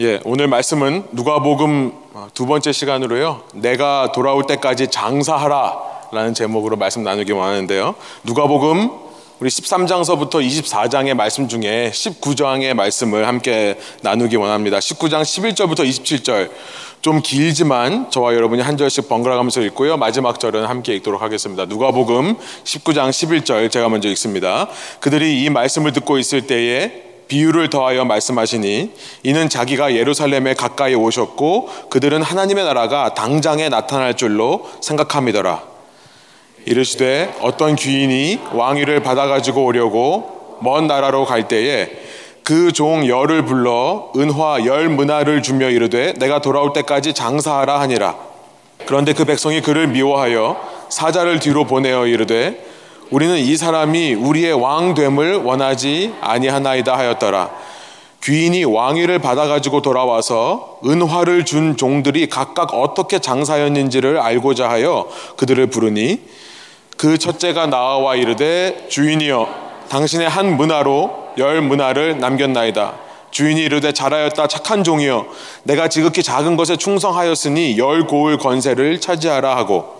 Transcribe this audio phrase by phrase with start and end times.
[0.00, 1.92] 예, 오늘 말씀은 누가복음
[2.34, 3.42] 두 번째 시간으로요.
[3.54, 7.94] 내가 돌아올 때까지 장사하라라는 제목으로 말씀 나누기 원하는데요.
[8.24, 8.90] 누가복음
[9.38, 14.78] 우리 13장서부터 24장의 말씀 중에 19장의 말씀을 함께 나누기 원합니다.
[14.78, 16.50] 19장 11절부터 27절
[17.02, 19.96] 좀 길지만 저와 여러분이 한 절씩 번갈아 가면서 읽고요.
[19.98, 21.66] 마지막 절은 함께 읽도록 하겠습니다.
[21.66, 24.68] 누가복음 19장 11절 제가 먼저 읽습니다.
[25.00, 28.92] 그들이 이 말씀을 듣고 있을 때에 비유를 더하여 말씀하시니
[29.24, 35.62] 이는 자기가 예루살렘에 가까이 오셨고 그들은 하나님의 나라가 당장에 나타날 줄로 생각함이더라.
[36.66, 41.90] 이르시되 어떤 귀인이 왕위를 받아가지고 오려고 먼 나라로 갈 때에
[42.42, 48.14] 그 종 열을 불러 은화 열 문화를 주며 이르되 내가 돌아올 때까지 장사하라 하니라.
[48.86, 52.64] 그런데 그 백성이 그를 미워하여 사자를 뒤로 보내어 이르되
[53.10, 57.50] 우리는 이 사람이 우리의 왕됨을 원하지 아니하나이다 하였더라.
[58.24, 66.22] 귀인이 왕위를 받아가지고 돌아와서 은화를 준 종들이 각각 어떻게 장사였는지를 알고자 하여 그들을 부르니
[66.96, 69.48] 그 첫째가 나와 이르되 주인이여
[69.88, 72.94] 당신의 한 문화로 열 문화를 남겼나이다.
[73.30, 75.26] 주인이 이르되 잘하였다 착한 종이여
[75.62, 79.95] 내가 지극히 작은 것에 충성하였으니 열 고을 권세를 차지하라 하고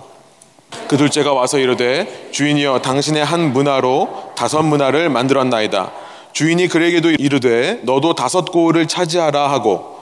[0.88, 5.92] 그 둘째가 와서 이르되 주인이여 당신의 한 문화로 다섯 문화를 만들었나이다.
[6.32, 9.96] 주인이 그에게도 이르되 너도 다섯 고을을 차지하라 하고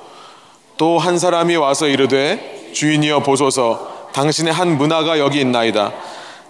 [0.76, 5.92] 또 한 사람이 와서 이르되 주인이여 보소서 당신의 한 문화가 여기 있나이다.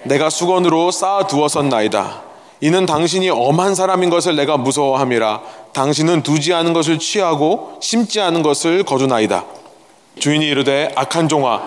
[0.05, 2.23] 내가 수건으로 쌓아 두었었나이다.
[2.61, 5.43] 이는 당신이 엄한 사람인 것을 내가 무서워함이라.
[5.73, 9.45] 당신은 두지 않은 것을 취하고 심지 않은 것을 거두나이다.
[10.19, 11.63] 주인이 이르되 악한 종아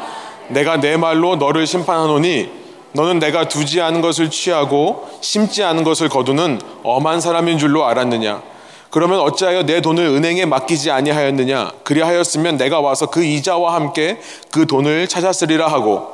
[0.50, 2.50] 내가 내 말로 너를 심판하노니
[2.94, 8.42] 너는 내가 두지 않은 것을 취하고 심지 않은 것을 거두는 엄한 사람인 줄로 알았느냐?
[8.90, 11.72] 그러면 어찌하여 내 돈을 은행에 맡기지 아니하였느냐?
[11.84, 14.20] 그리하였으면 내가 와서 그 이자와 함께
[14.52, 16.08] 그 돈을 찾았으리라 하고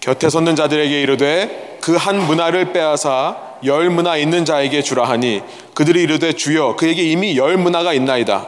[0.00, 5.42] 곁에 섰는 자들에게 이르되 그 한 문화를 빼앗아 열 문화 있는 자에게 주라 하니
[5.74, 8.46] 그들이 이르되 주여 그에게 이미 열 문화가 있나이다.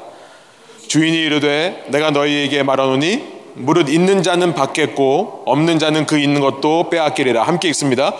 [0.86, 7.42] 주인이 이르되 내가 너희에게 말하노니 무릇 있는 자는 받겠고 없는 자는 그 있는 것도 빼앗기리라
[7.42, 8.14] 함께 읽습니다.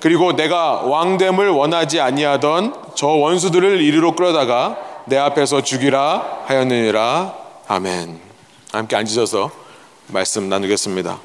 [0.00, 4.76] 그리고 내가 왕됨을 원하지 아니하던 저 원수들을 이리로 끌어다가
[5.06, 7.34] 내 앞에서 죽이라 하였느니라
[7.68, 8.20] 아멘.
[8.72, 9.50] 함께 앉으셔서
[10.08, 11.18] 말씀 나누겠습니다.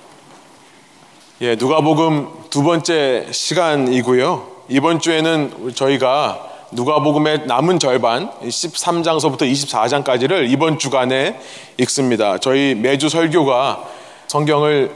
[1.41, 4.47] 예, 누가복음 두 번째 시간이고요.
[4.69, 11.37] 이번 주에는 저희가 누가복음의 남은 절반 13장서부터 24장까지를 이번 주간에
[11.79, 12.37] 읽습니다.
[12.37, 13.83] 저희 매주 설교가
[14.27, 14.91] 성경을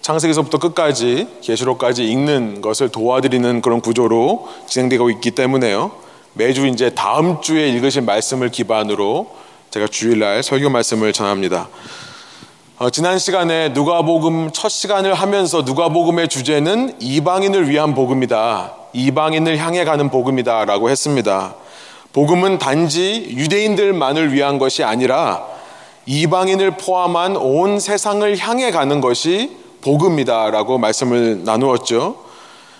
[0.00, 5.92] 창세기서부터 끝까지 계시록까지 읽는 것을 도와드리는 그런 구조로 진행되고 있기 때문에요.
[6.32, 9.30] 매주 이제 다음 주에 읽으신 말씀을 기반으로
[9.70, 11.68] 제가 주일날 설교 말씀을 전합니다.
[12.82, 18.72] 어, 지난 시간에 누가복음 첫 시간을 하면서 누가복음의 주제는 이방인을 위한 복음이다.
[18.94, 21.56] 이방인을 향해 가는 복음이다라고 했습니다.
[22.14, 25.44] 복음은 단지 유대인들만을 위한 것이 아니라
[26.06, 32.16] 이방인을 포함한 온 세상을 향해 가는 것이 복음이다라고 말씀을 나누었죠.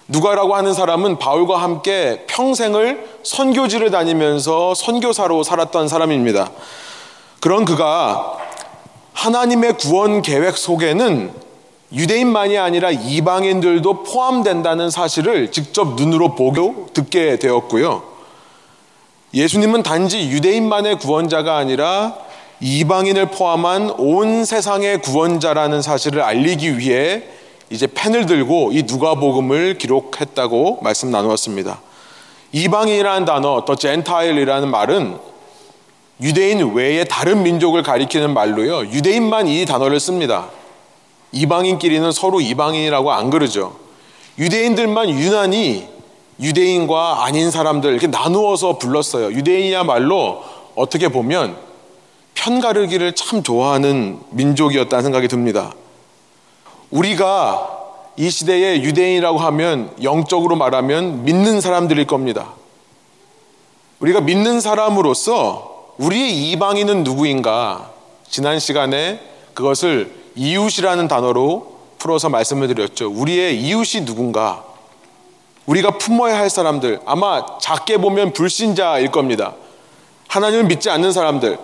[0.09, 6.51] 누가라고 하는 사람은 바울과 함께 평생을 선교지를 다니면서 선교사로 살았던 사람입니다.
[7.41, 8.39] 그런 그가
[9.13, 11.33] 하나님의 구원 계획 속에는
[11.93, 18.03] 유대인만이 아니라 이방인들도 포함된다는 사실을 직접 눈으로 보고 듣게 되었고요.
[19.35, 22.17] 예수님은 단지 유대인만의 구원자가 아니라
[22.61, 27.23] 이방인을 포함한 온 세상의 구원자라는 사실을 알리기 위해
[27.71, 31.81] 이제 펜을 들고 이 누가복음을 기록했다고 말씀 나누었습니다.
[32.53, 35.30] 이방인이라는 단어, 더 젠타일이라는 말은
[36.23, 38.93] 유대인 외에 다른 민족을 가리키는 말로요.
[38.93, 40.49] 유대인만 이 단어를 씁니다.
[41.33, 43.77] 이방인끼리는 서로 이방인이라고 안 그러죠.
[44.39, 45.89] 유대인들만 유난히
[46.41, 49.33] 유대인과 아닌 사람들 이렇게 나누어서 불렀어요.
[49.33, 50.43] 유대인이야말로
[50.75, 51.57] 어떻게 보면
[52.35, 55.75] 편가르기를 참 좋아하는 민족이었다는 생각이 듭니다.
[56.91, 57.79] 우리가
[58.17, 62.53] 이 시대에 유대인이라고 하면 영적으로 말하면 믿는 사람들일 겁니다.
[64.01, 67.91] 우리가 믿는 사람으로서 우리의 이방인은 누구인가?
[68.29, 69.21] 지난 시간에
[69.55, 73.11] 그것을 이웃이라는 단어로 풀어서 말씀을 드렸죠.
[73.11, 74.65] 우리의 이웃이 누군가?
[75.67, 79.55] 우리가 품어야 할 사람들, 아마 작게 보면 불신자일 겁니다.
[80.29, 81.59] 하나님을 믿지 않는 사람들.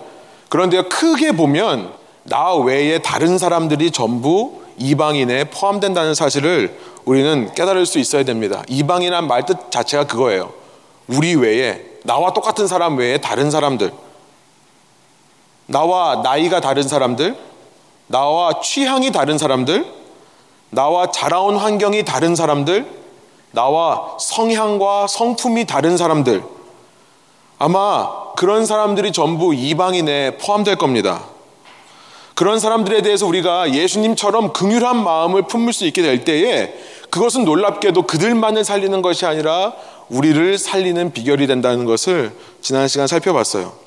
[0.49, 1.91] 그런데 크게 보면
[2.23, 8.63] 나 외에 다른 사람들이 전부 이방인에 포함된다는 사실을 우리는 깨달을 수 있어야 됩니다.
[8.67, 10.51] 이방인한 말뜻 자체가 그거예요.
[11.07, 13.91] 우리 외에, 나와 똑같은 사람 외에 다른 사람들.
[15.67, 17.37] 나와 나이가 다른 사람들,
[18.07, 19.85] 나와 취향이 다른 사람들,
[20.69, 22.85] 나와 자라온 환경이 다른 사람들,
[23.51, 26.43] 나와 성향과 성품이 다른 사람들,
[27.59, 31.23] 아마 그런 사람들이 전부 이방인에 포함될 겁니다.
[32.35, 36.71] 그런 사람들에 대해서 우리가 예수님처럼 긍휼한 마음을 품을 수 있게 될 때에
[37.09, 39.73] 그것은 놀랍게도 그들만을 살리는 것이 아니라
[40.09, 42.31] 우리를 살리는 비결이 된다는 것을
[42.61, 43.86] 지난 시간 살펴봤어요.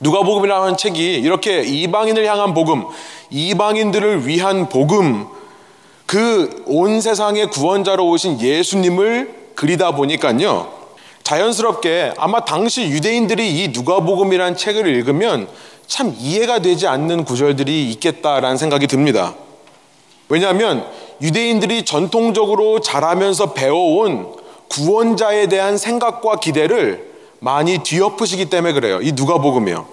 [0.00, 2.84] 누가복음이라는 책이 이렇게 이방인을 향한 복음,
[3.30, 5.26] 이방인들을 위한 복음,
[6.06, 10.72] 그 온 세상의 구원자로 오신 예수님을 그리다 보니까요.
[11.22, 15.48] 자연스럽게 아마 당시 유대인들이 이 누가복음이라는 책을 읽으면
[15.86, 19.34] 참 이해가 되지 않는 구절들이 있겠다라는 생각이 듭니다.
[20.28, 20.86] 왜냐하면
[21.22, 24.34] 유대인들이 전통적으로 자라면서 배워온
[24.68, 29.00] 구원자에 대한 생각과 기대를 많이 뒤엎으시기 때문에 그래요.
[29.02, 29.86] 이 누가복음이요.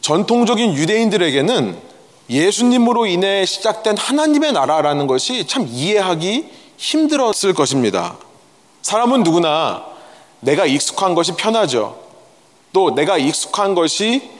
[0.00, 1.78] 전통적인 유대인들에게는
[2.30, 8.16] 예수님으로 인해 시작된 하나님의 나라라는 것이 참 이해하기 힘들었을 것입니다.
[8.82, 9.84] 사람은 누구나
[10.40, 11.98] 내가 익숙한 것이 편하죠.
[12.72, 14.30] 또 내가 익숙한 것이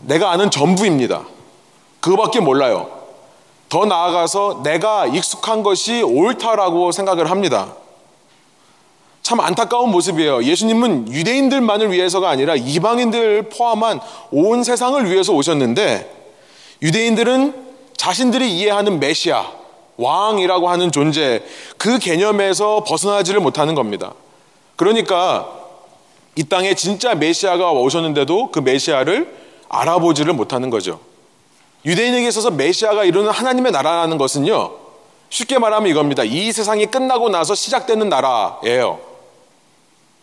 [0.00, 1.24] 내가 아는 전부입니다.
[2.00, 2.90] 그거밖에 몰라요.
[3.68, 7.74] 더 나아가서 내가 익숙한 것이 옳다라고 생각을 합니다.
[9.24, 10.44] 참 안타까운 모습이에요.
[10.44, 13.98] 예수님은 유대인들만을 위해서가 아니라 이방인들 포함한
[14.30, 16.12] 온 세상을 위해서 오셨는데
[16.82, 17.54] 유대인들은
[17.96, 19.50] 자신들이 이해하는 메시아,
[19.96, 21.42] 왕이라고 하는 존재,
[21.78, 24.12] 그 개념에서 벗어나지를 못하는 겁니다.
[24.76, 25.48] 그러니까
[26.36, 29.34] 이 땅에 진짜 메시아가 오셨는데도 그 메시아를
[29.70, 31.00] 알아보지를 못하는 거죠.
[31.86, 34.72] 유대인에게 있어서 메시아가 이루는 하나님의 나라라는 것은요,
[35.30, 36.24] 쉽게 말하면 이겁니다.
[36.24, 39.13] 이 세상이 끝나고 나서 시작되는 나라예요.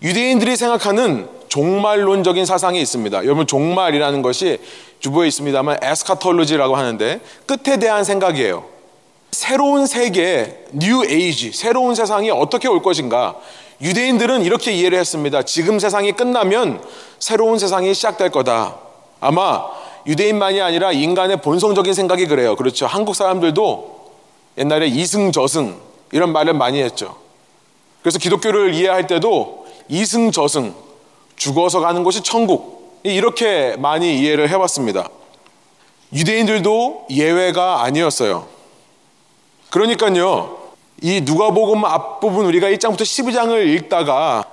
[0.01, 3.25] 유대인들이 생각하는 종말론적인 사상이 있습니다.
[3.25, 4.59] 여러분 종말이라는 것이
[4.99, 8.63] 주보에 있습니다만 eschatology라고 하는데 끝에 대한 생각이에요.
[9.31, 13.35] 새로운 세계, new age, 새로운 세상이 어떻게 올 것인가?
[13.81, 15.43] 유대인들은 이렇게 이해를 했습니다.
[15.43, 16.81] 지금 세상이 끝나면
[17.19, 18.77] 새로운 세상이 시작될 거다.
[19.19, 19.65] 아마
[20.07, 22.55] 유대인만이 아니라 인간의 본성적인 생각이 그래요.
[22.55, 22.85] 그렇죠.
[22.85, 24.11] 한국 사람들도
[24.57, 25.79] 옛날에 이승저승
[26.11, 27.15] 이런 말을 많이 했죠.
[28.01, 29.60] 그래서 기독교를 이해할 때도
[29.91, 30.73] 이승 저승,
[31.35, 33.01] 죽어서 가는 곳이 천국.
[33.03, 35.09] 이렇게 많이 이해를 해왔습니다.
[36.13, 38.47] 유대인들도 예외가 아니었어요.
[39.69, 40.57] 그러니까요,
[41.01, 44.45] 이 누가복음 앞부분 우리가 1장부터 12장을 읽다가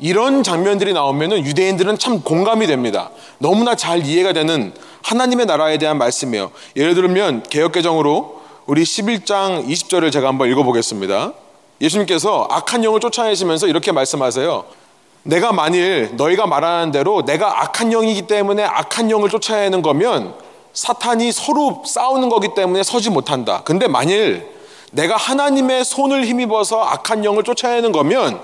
[0.00, 3.10] 이런 장면들이 나오면 유대인들은 참 공감이 됩니다.
[3.38, 4.72] 너무나 잘 이해가 되는
[5.02, 6.50] 하나님의 나라에 대한 말씀이에요.
[6.74, 11.34] 예를 들면 개혁개정으로 우리 11장 20절을 제가 한번 읽어보겠습니다.
[11.80, 14.79] 예수님께서 악한 영을 쫓아내시면서 이렇게 말씀하세요.
[15.22, 20.34] 내가 만일 너희가 말하는 대로 내가 악한 영이기 때문에 악한 영을 쫓아내는 거면
[20.72, 23.62] 사탄이 서로 싸우는 거기 때문에 서지 못한다.
[23.64, 24.46] 근데 만일
[24.92, 28.40] 내가 하나님의 손을 힘입어서 악한 영을 쫓아내는 거면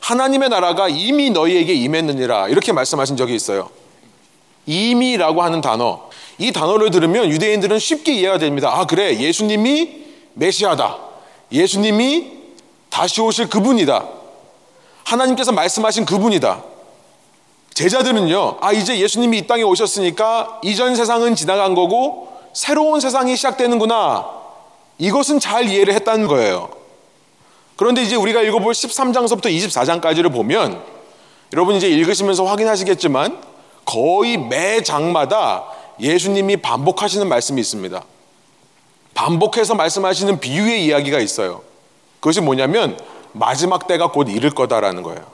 [0.00, 2.48] 하나님의 나라가 이미 너희에게 임했느니라.
[2.48, 3.70] 이렇게 말씀하신 적이 있어요.
[4.66, 6.08] 이미라고 하는 단어.
[6.38, 8.70] 이 단어를 들으면 유대인들은 쉽게 이해가 됩니다.
[8.74, 9.18] 아, 그래.
[9.18, 10.98] 예수님이 메시아다.
[11.50, 12.32] 예수님이
[12.90, 14.04] 다시 오실 그분이다.
[15.06, 16.64] 하나님께서 말씀하신 그분이다.
[17.74, 24.26] 제자들은요, 아, 이제 예수님이 이 땅에 오셨으니까 이전 세상은 지나간 거고 새로운 세상이 시작되는구나.
[24.98, 26.70] 이것은 잘 이해를 했다는 거예요.
[27.76, 30.82] 그런데 이제 우리가 읽어볼 13장서부터 24장까지를 보면
[31.52, 33.40] 여러분 이제 읽으시면서 확인하시겠지만
[33.84, 35.66] 거의 매 장마다
[36.00, 38.02] 예수님이 반복하시는 말씀이 있습니다.
[39.14, 41.62] 반복해서 말씀하시는 비유의 이야기가 있어요.
[42.20, 42.98] 그것이 뭐냐면
[43.38, 45.24] 마지막 때가 곧 이를 거다라는 거예요.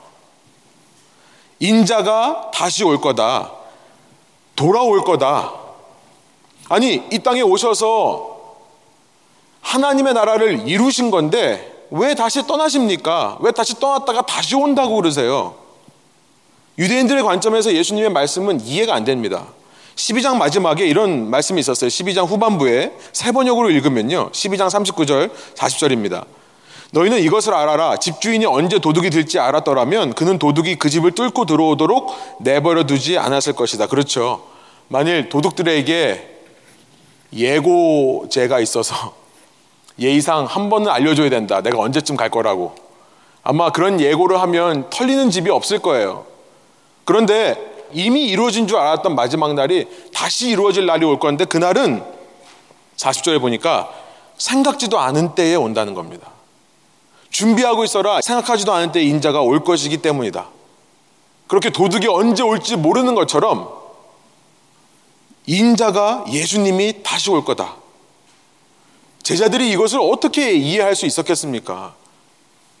[1.59, 3.51] 인자가 다시 올 거다.
[4.55, 5.53] 돌아올 거다.
[6.69, 8.33] 아니, 이 땅에 오셔서
[9.61, 13.37] 하나님의 나라를 이루신 건데 왜 다시 떠나십니까?
[13.41, 15.55] 왜 다시 떠났다가 다시 온다고 그러세요?
[16.77, 19.47] 유대인들의 관점에서 예수님의 말씀은 이해가 안 됩니다.
[19.95, 21.87] 12장 마지막에 이런 말씀이 있었어요.
[21.87, 24.31] 12장 후반부에 세 번역으로 읽으면요.
[24.31, 26.25] 12장 39절, 40절입니다.
[26.93, 27.97] 너희는 이것을 알아라.
[27.97, 33.87] 집주인이 언제 도둑이 들지 알았더라면 그는 도둑이 그 집을 뚫고 들어오도록 내버려 두지 않았을 것이다.
[33.87, 34.43] 그렇죠.
[34.89, 36.29] 만일 도둑들에게
[37.33, 39.15] 예고제가 있어서
[39.97, 41.61] 예의상 한 번은 알려줘야 된다.
[41.61, 42.75] 내가 언제쯤 갈 거라고.
[43.41, 46.27] 아마 그런 예고를 하면 털리는 집이 없을 거예요.
[47.05, 47.55] 그런데
[47.91, 52.03] 이미 이루어진 줄 알았던 마지막 날이 다시 이루어질 날이 올 건데 그날은
[52.97, 53.91] 40절에 보니까
[54.37, 56.33] 생각지도 않은 때에 온다는 겁니다.
[57.33, 60.47] 준비하고 있어라 생각하지도 않은 때 인자가 올 것이기 때문이다.
[61.47, 63.69] 그렇게 도둑이 언제 올지 모르는 것처럼
[65.45, 67.75] 인자가 예수님이 다시 올 거다.
[69.23, 71.95] 제자들이 이것을 어떻게 이해할 수 있었겠습니까?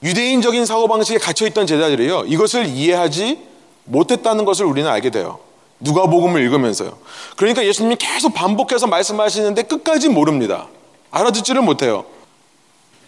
[0.03, 2.25] 유대인적인 사고방식에 갇혀있던 제자들이요.
[2.27, 3.39] 이것을 이해하지
[3.85, 5.39] 못했다는 것을 우리는 알게 돼요.
[5.79, 6.97] 누가 복음을 읽으면서요.
[7.37, 10.67] 그러니까 예수님이 계속 반복해서 말씀하시는데 끝까지 모릅니다.
[11.11, 12.05] 알아듣지를 못해요.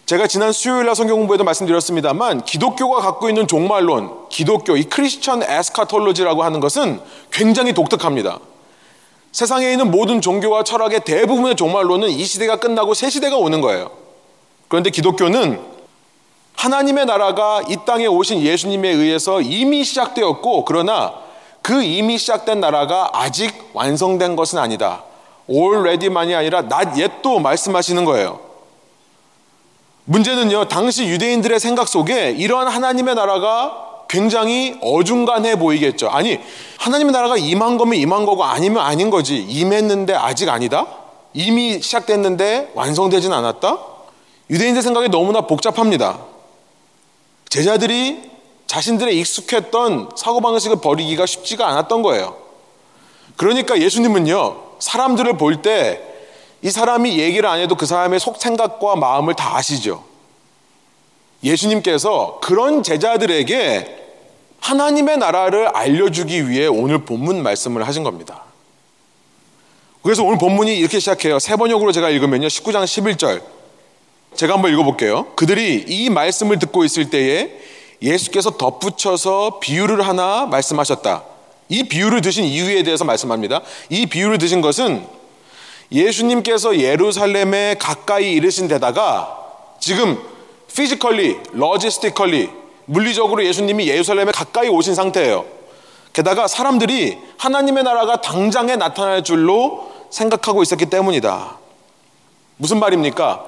[0.06, 6.44] 제가 지난 수요일 날 성경 공부에도 말씀드렸습니다만 기독교가 갖고 있는 종말론, 기독교, 이 크리스천 에스카톨로지라고
[6.44, 7.00] 하는 것은
[7.32, 8.38] 굉장히 독특합니다.
[9.32, 13.90] 세상에 있는 모든 종교와 철학의 대부분의 종말론은 이 시대가 끝나고 새 시대가 오는 거예요.
[14.68, 15.60] 그런데 기독교는
[16.54, 21.14] 하나님의 나라가 이 땅에 오신 예수님에 의해서 이미 시작되었고 그러나
[21.62, 25.02] 그 이미 시작된 나라가 아직 완성된 것은 아니다.
[25.50, 28.45] already만이 아니라 not yet도 말씀하시는 거예요.
[30.06, 36.08] 문제는요, 당시 유대인들의 생각 속에 이러한 하나님의 나라가 굉장히 어중간해 보이겠죠.
[36.08, 36.38] 아니,
[36.78, 39.36] 하나님의 나라가 임한 거면 임한 거고 아니면 아닌 거지.
[39.36, 40.86] 임했는데 아직 아니다?
[41.34, 43.78] 이미 시작됐는데 완성되진 않았다?
[44.48, 46.20] 유대인들 생각이 너무나 복잡합니다.
[47.48, 48.30] 제자들이
[48.68, 52.36] 자신들의 익숙했던 사고방식을 버리기가 쉽지가 않았던 거예요.
[53.36, 56.15] 그러니까 예수님은요, 사람들을 볼 때
[56.66, 60.02] 이 사람이 얘기를 안 해도 그 사람의 속 생각과 마음을 다 아시죠.
[61.44, 64.04] 예수님께서 그런 제자들에게
[64.58, 68.42] 하나님의 나라를 알려주기 위해 오늘 본문 말씀을 하신 겁니다.
[70.02, 71.38] 그래서 오늘 본문이 이렇게 시작해요.
[71.38, 72.48] 세 번역으로 제가 읽으면요.
[72.48, 73.42] 19장 11절.
[74.34, 75.34] 제가 한번 읽어볼게요.
[75.36, 77.60] 그들이 이 말씀을 듣고 있을 때에
[78.02, 81.22] 예수께서 덧붙여서 비유를 하나 말씀하셨다.
[81.68, 83.60] 이 비유를 드신 이유에 대해서 말씀합니다.
[83.88, 85.15] 이 비유를 드신 것은
[85.90, 89.38] 예수님께서 예루살렘에 가까이 이르신 데다가
[89.80, 90.18] 지금
[90.74, 92.50] physically, logistically,
[92.86, 95.44] 물리적으로 예수님이 예루살렘에 가까이 오신 상태예요.
[96.12, 101.58] 게다가 사람들이 하나님의 나라가 당장에 나타날 줄로 생각하고 있었기 때문이다.
[102.56, 103.44] 무슨 말입니까?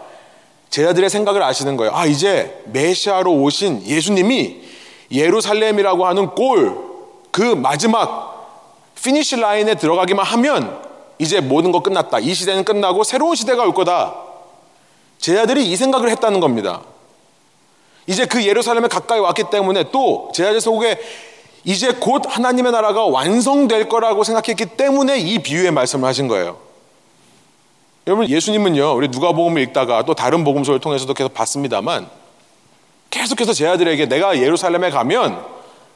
[0.70, 1.94] 제자들의 생각을 아시는 거예요.
[1.94, 4.62] 아, 이제 메시아로 오신 예수님이
[5.10, 6.76] 예루살렘이라고 하는 골,
[7.30, 10.87] 그 마지막 finish line에 들어가기만 하면
[11.18, 12.20] 이제 모든 거 끝났다.
[12.20, 14.14] 이 시대는 끝나고 새로운 시대가 올 거다.
[15.18, 16.82] 제자들이 이 생각을 했다는 겁니다.
[18.06, 20.98] 이제 그 예루살렘에 가까이 왔기 때문에 또 제자들 속에
[21.64, 26.56] 이제 곧 하나님의 나라가 완성될 거라고 생각했기 때문에 이 비유의 말씀을 하신 거예요.
[28.06, 32.08] 여러분 예수님은요 우리 누가복음을 읽다가 또 다른 복음서를 통해서도 계속 봤습니다만
[33.10, 35.44] 계속해서 제 아들에게 내가 예루살렘에 가면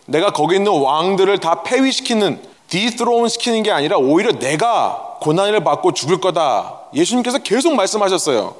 [0.05, 6.23] 내가 거기 있는 왕들을 다 폐위시키는 디스로운 시키는 게 아니라 오히려 내가 고난을 받고 죽을
[6.23, 6.81] 거다.
[6.95, 8.55] 예수님께서 계속 말씀하셨어요.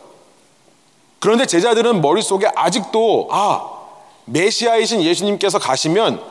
[1.19, 3.71] 그런데 제자들은 머릿속에 아직도 아
[4.27, 6.23] 메시아이신 예수님께서 가시면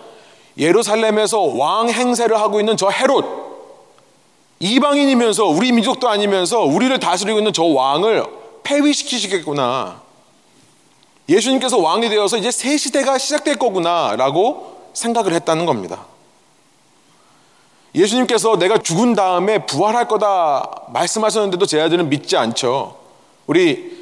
[0.60, 3.26] 예루살렘에서 왕 행세를 하고 있는 저 헤롯
[4.60, 8.24] 이방인이면서 우리 민족도 아니면서 우리를 다스리고 있는 저 왕을
[8.62, 10.04] 폐위시키시겠구나.
[11.28, 16.11] 예수님께서 왕이 되어서 이제 새 시대가 시작될 거구나 라고 생각을 했다는 겁니다.
[17.94, 22.96] 예수님께서 내가 죽은 다음에 부활할 거다 말씀하셨는데도 제 아들은 믿지 않죠.
[23.48, 24.02] 우리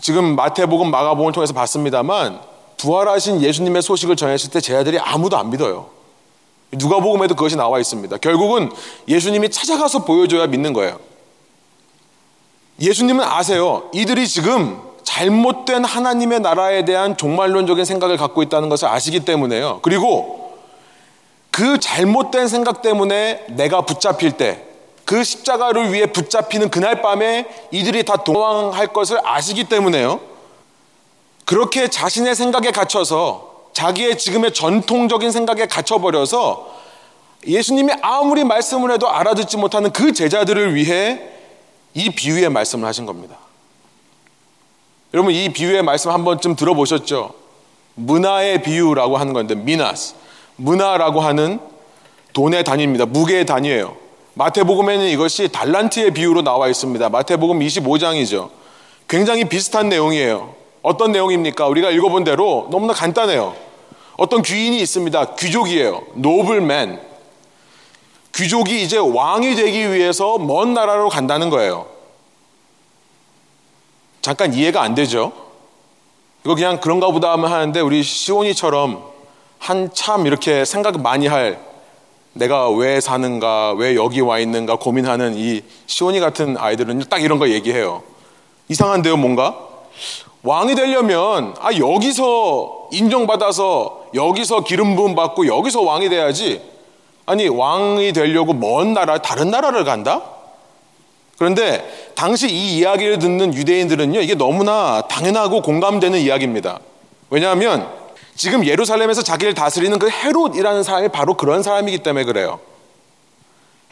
[0.00, 2.40] 지금 마태복음 마가복음을 통해서 봤습니다만
[2.76, 5.86] 부활하신 예수님의 소식을 전했을 때 제 아들이 아무도 안 믿어요.
[6.72, 8.16] 누가복음에도 그것이 나와 있습니다.
[8.18, 8.70] 결국은
[9.08, 10.98] 예수님이 찾아가서 보여줘야 믿는 거예요.
[12.80, 13.88] 예수님은 아세요.
[13.92, 19.78] 이들이 지금 잘못된 하나님의 나라에 대한 종말론적인 생각을 갖고 있다는 것을 아시기 때문에요.
[19.82, 20.43] 그리고
[21.54, 24.60] 그 잘못된 생각 때문에 내가 붙잡힐 때,
[25.04, 30.18] 그 십자가를 위해 붙잡히는 그날 밤에 이들이 다 도망할 것을 아시기 때문에요.
[31.44, 36.74] 그렇게 자신의 생각에 갇혀서 자기의 지금의 전통적인 생각에 갇혀버려서
[37.46, 41.22] 예수님이 아무리 말씀을 해도 알아듣지 못하는 그 제자들을 위해
[41.94, 43.36] 이 비유의 말씀을 하신 겁니다.
[45.12, 47.32] 여러분 이 비유의 말씀 한 번쯤 들어보셨죠?
[47.94, 50.23] 문화의 비유라고 하는 건데 미나스
[50.56, 51.60] 문화라고 하는
[52.32, 53.06] 돈의 단위입니다.
[53.06, 53.96] 무게의 단위예요.
[54.34, 57.08] 마태복음에는 이것이 달란트의 비유로 나와 있습니다.
[57.08, 58.50] 마태복음 25장이죠.
[59.08, 60.54] 굉장히 비슷한 내용이에요.
[60.82, 61.66] 어떤 내용입니까?
[61.68, 63.54] 우리가 읽어본 대로 너무나 간단해요.
[64.16, 65.34] 어떤 귀인이 있습니다.
[65.36, 66.02] 귀족이에요.
[66.14, 67.00] 노블맨.
[68.34, 71.86] 귀족이 이제 왕이 되기 위해서 먼 나라로 간다는 거예요.
[74.20, 75.32] 잠깐 이해가 안 되죠?
[76.44, 79.13] 이거 그냥 그런가 보다 하면 하는데 우리 시온이처럼
[79.64, 81.58] 한참 이렇게 생각 많이 할
[82.34, 87.48] 내가 왜 사는가, 왜 여기 와 있는가 고민하는 이 시온이 같은 아이들은 딱 이런 거
[87.48, 88.02] 얘기해요.
[88.68, 89.56] 이상한데요, 뭔가?
[90.42, 96.60] 왕이 되려면 아 여기서 인정받아서 여기서 기름 부음 받고 여기서 왕이 돼야지.
[97.24, 100.20] 아니 왕이 되려고 먼 나라 다른 나라를 간다?
[101.38, 106.80] 그런데 당시 이 이야기를 듣는 유대인들은요, 이게 너무나 당연하고 공감되는 이야기입니다.
[107.30, 108.03] 왜냐하면
[108.36, 112.58] 지금 예루살렘에서 자기를 다스리는 그 헤롯이라는 사람이 바로 그런 사람이기 때문에 그래요.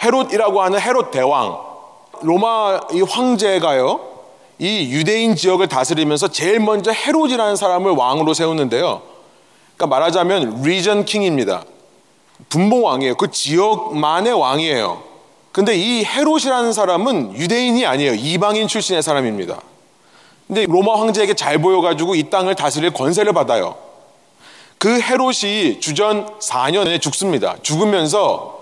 [0.02, 1.58] 헤롯이라고 하는 헤롯 대왕,
[2.22, 4.00] 로마 이 황제가요,
[4.58, 9.02] 이 유대인 지역을 다스리면서 제일 먼저 헤롯이라는 사람을 왕으로 세우는데요.
[9.76, 11.64] 그러니까 말하자면 리전 킹입니다.
[12.48, 13.14] 분봉 왕이에요.
[13.16, 15.02] 그 지역만의 왕이에요.
[15.52, 18.14] 근데 이 헤롯이라는 사람은 유대인이 아니에요.
[18.14, 19.60] 이방인 출신의 사람입니다.
[20.46, 23.91] 근데 로마 황제에게 잘 보여가지고 이 땅을 다스릴 권세를 받아요.
[24.82, 27.54] 그 헤롯이 주전 4년에 죽습니다.
[27.62, 28.58] 죽으면서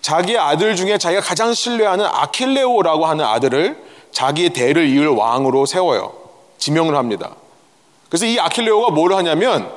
[0.00, 3.80] 자기 아들 중에 자기가 가장 신뢰하는 아킬레오라고 하는 아들을
[4.10, 6.12] 자기의 대를 이을 왕으로 세워요.
[6.58, 7.36] 지명을 합니다.
[8.08, 9.70] 그래서 이 아킬레오가 뭘 하냐면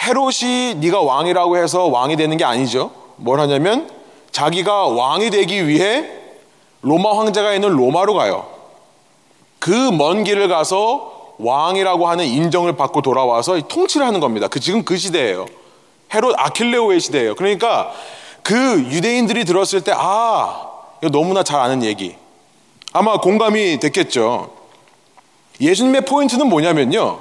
[0.00, 2.90] 헤롯이 네가 왕이라고 해서 왕이 되는 게 아니죠.
[3.14, 3.88] 뭘 하냐면
[4.32, 6.04] 자기가 왕이 되기 위해
[6.82, 8.48] 로마 황제가 있는 로마로 가요.
[9.60, 14.48] 그 먼 길을 가서 왕이라고 하는 인정을 받고 돌아와서 통치를 하는 겁니다.
[14.48, 15.46] 그 지금 그 시대예요.
[16.12, 17.34] 헤롯 아킬레오의 시대예요.
[17.34, 17.92] 그러니까
[18.42, 20.66] 그 유대인들이 들었을 때 아,
[21.02, 22.16] 이거 너무나 잘 아는 얘기.
[22.92, 24.50] 아마 공감이 됐겠죠.
[25.60, 27.20] 예수님의 포인트는 뭐냐면요.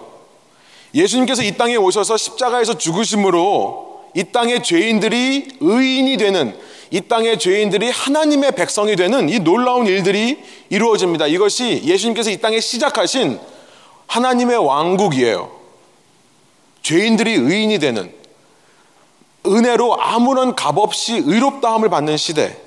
[0.94, 6.58] 예수님께서 이 땅에 오셔서 십자가에서 죽으심으로 이 땅의 죄인들이 의인이 되는
[6.90, 11.28] 이 땅의 죄인들이 하나님의 백성이 되는 이 놀라운 일들이 이루어집니다.
[11.28, 13.40] 이것이 예수님께서 이 땅에 시작하신
[14.08, 15.52] 하나님의 왕국이에요.
[16.82, 18.14] 죄인들이 의인이 되는
[19.46, 22.58] 은혜로 아무런 값 없이 의롭다함을 받는 시대.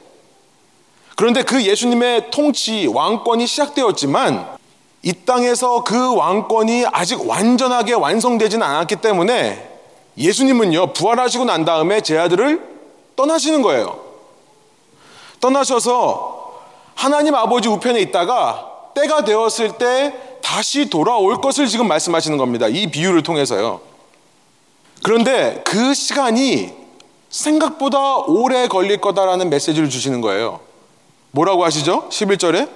[1.17, 4.59] 그런데 그 예수님의 통치, 왕권이 시작되었지만
[5.03, 9.69] 이 땅에서 그 왕권이 아직 완전하게 완성되지는 않았기 때문에
[10.17, 12.69] 예수님은요, 부활하시고 난 다음에 제 아들을
[13.17, 13.99] 떠나시는 거예요.
[15.41, 16.61] 떠나셔서
[16.95, 22.67] 하나님 아버지 우편에 있다가 때가 되었을 때 다시 돌아올 것을 지금 말씀하시는 겁니다.
[22.69, 23.81] 이 비유를 통해서요.
[25.03, 26.73] 그런데 그 시간이
[27.29, 30.61] 생각보다 오래 걸릴 거다라는 메시지를 주시는 거예요.
[31.31, 32.09] 뭐라고 하시죠?
[32.09, 32.69] 11절에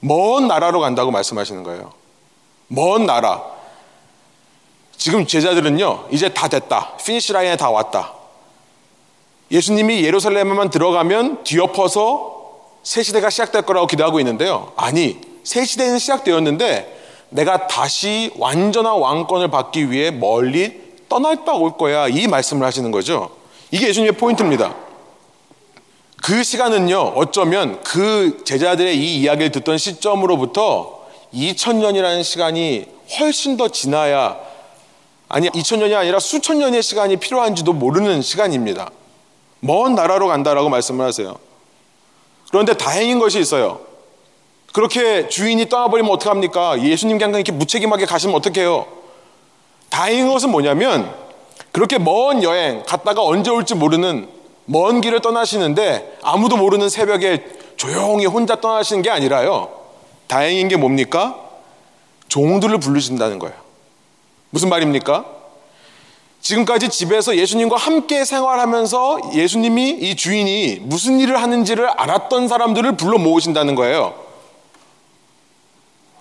[0.00, 1.92] 먼 나라로 간다고 말씀하시는 거예요.
[2.68, 3.42] 먼 나라.
[4.96, 6.96] 지금 제자들은요, 이제 다 됐다.
[6.96, 8.12] finish line에 다 왔다.
[9.50, 12.34] 예수님이 예루살렘에만 들어가면 뒤엎어서
[12.82, 14.72] 새 시대가 시작될 거라고 기대하고 있는데요.
[14.76, 16.95] 아니, 새 시대는 시작되었는데
[17.36, 22.08] 내가 다시 완전한 왕권을 받기 위해 멀리 떠났다 올 거야.
[22.08, 23.30] 이 말씀을 하시는 거죠.
[23.70, 24.74] 이게 예수님의 포인트입니다.
[26.22, 32.86] 그 시간은요, 어쩌면 그 제자들의 이 이야기를 듣던 시점으로부터 2000년이라는 시간이
[33.18, 34.38] 훨씬 더 지나야,
[35.28, 38.90] 아니, 2000년이 아니라 수천 년의 시간이 필요한지도 모르는 시간입니다.
[39.60, 41.36] 먼 나라로 간다라고 말씀을 하세요.
[42.48, 43.85] 그런데 다행인 것이 있어요.
[44.76, 46.82] 그렇게 주인이 떠나버리면 어떡합니까?
[46.82, 48.86] 예수님 그냥 이렇게 무책임하게 가시면 어떡해요?
[49.88, 51.14] 다행인 것은 뭐냐면,
[51.72, 54.28] 그렇게 먼 여행, 갔다가 언제 올지 모르는
[54.66, 57.42] 먼 길을 떠나시는데 아무도 모르는 새벽에
[57.78, 59.70] 조용히 혼자 떠나시는 게 아니라요.
[60.26, 61.40] 다행인 게 뭡니까?
[62.28, 63.56] 종들을 부르신다는 거예요.
[64.50, 65.24] 무슨 말입니까?
[66.42, 73.74] 지금까지 집에서 예수님과 함께 생활하면서 예수님이 이 주인이 무슨 일을 하는지를 알았던 사람들을 불러 모으신다는
[73.74, 74.25] 거예요.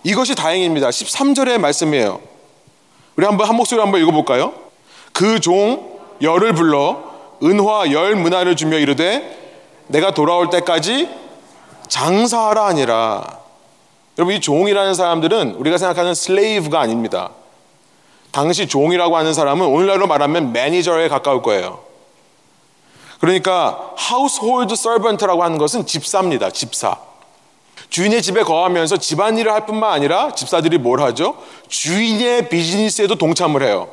[0.05, 0.89] 이것이 다행입니다.
[0.89, 2.21] 13절의 말씀이에요.
[3.15, 4.53] 우리 한번 한 목소리 한번 읽어볼까요?
[5.11, 7.03] 그 종 열을 불러
[7.41, 11.09] 은화 열 문화를 주며 이르되 내가 돌아올 때까지
[11.87, 13.25] 장사하라 아니라
[14.19, 17.31] 여러분 이 종이라는 사람들은 우리가 생각하는 슬레이브가 아닙니다.
[18.31, 21.79] 당시 종이라고 하는 사람은 오늘날로 말하면 매니저에 가까울 거예요.
[23.19, 26.51] 그러니까 household servant라고 하는 것은 집사입니다.
[26.51, 26.97] 집사.
[27.89, 31.37] 주인의 집에 거하면서 집안일을 할 뿐만 아니라 집사들이 뭘 하죠?
[31.69, 33.87] 주인의 비즈니스에도 동참을 해요.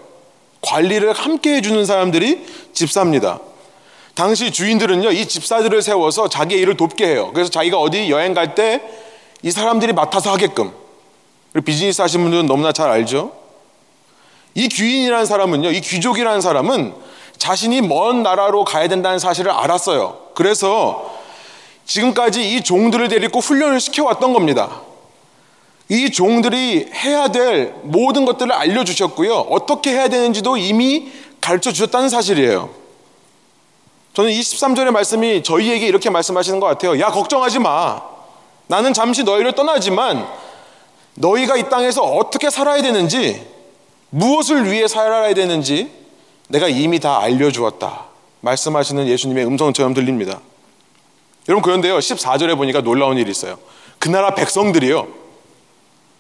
[0.61, 3.39] 관리를 함께 해주는 사람들이 집사입니다.
[4.15, 7.31] 당시 주인들은요, 이 집사들을 세워서 자기의 일을 돕게 해요.
[7.33, 8.81] 그래서 자기가 어디 여행 갈 때
[9.43, 10.73] 이 사람들이 맡아서 하게끔.
[11.65, 13.33] 비즈니스 하시는 분들은 너무나 잘 알죠?
[14.55, 16.95] 이 귀인이라는 사람은요, 이 귀족이라는 사람은
[17.39, 20.17] 자신이 먼 나라로 가야 된다는 사실을 알았어요.
[20.35, 21.13] 그래서
[21.87, 24.81] 지금까지 이 종들을 데리고 훈련을 시켜왔던 겁니다.
[25.89, 29.35] 이 종들이 해야 될 모든 것들을 알려주셨고요.
[29.35, 32.71] 어떻게 해야 되는지도 이미 가르쳐 주셨다는 사실이에요.
[34.15, 36.99] 저는 23절의 말씀이 저희에게 이렇게 말씀하시는 것 같아요.
[37.01, 38.01] 야, 걱정하지 마.
[38.69, 40.27] 나는 잠시 너희를 떠나지만
[41.15, 43.47] 너희가 이 땅에서 어떻게 살아야 되는지,
[44.11, 45.91] 무엇을 위해 살아야 되는지
[46.49, 48.05] 내가 이미 다 알려주었다.
[48.41, 50.41] 말씀하시는 예수님의 음성처럼 들립니다.
[51.49, 53.59] 여러분 그런데요 14절에 보니까 놀라운 일이 있어요.
[53.99, 55.09] 그 나라 백성들이요.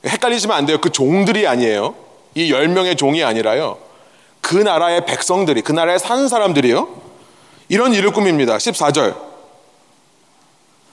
[0.05, 0.79] 헷갈리시면 안 돼요.
[0.81, 1.95] 그 종들이 아니에요.
[2.35, 3.79] 이 10명의 종이 아니라요.
[4.41, 6.89] 그 나라의 백성들이 그 나라에 사는 사람들이요.
[7.69, 8.57] 이런 일을 꾸밉니다.
[8.57, 9.17] 14절.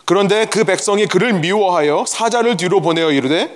[0.06, 3.54] 그런데 그 백성이 그를 미워하여 사자를 뒤로 보내어 이르되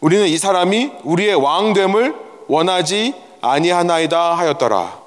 [0.00, 2.14] 우리는 이 사람이 우리의 왕됨을
[2.48, 4.98] 원하지 아니하나이다 하였더라.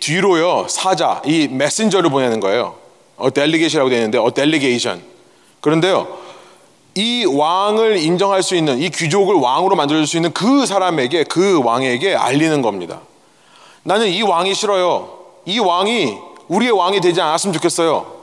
[0.00, 2.85] 뒤로요 사자 이 메신저를 보내는 거예요.
[3.16, 5.02] 어 델리게이션이라고 되어 있는데 어 델리게이션.
[5.60, 6.06] 그런데요
[6.94, 11.62] 이 왕을 인정할 수 있는 이 귀족을 왕으로 만들어 줄 수 있는 그 사람에게 그
[11.62, 13.00] 왕에게 알리는 겁니다.
[13.82, 15.16] 나는 이 왕이 싫어요.
[15.44, 16.16] 이 왕이
[16.48, 18.16] 우리의 왕이 되지 않았으면 좋겠어요.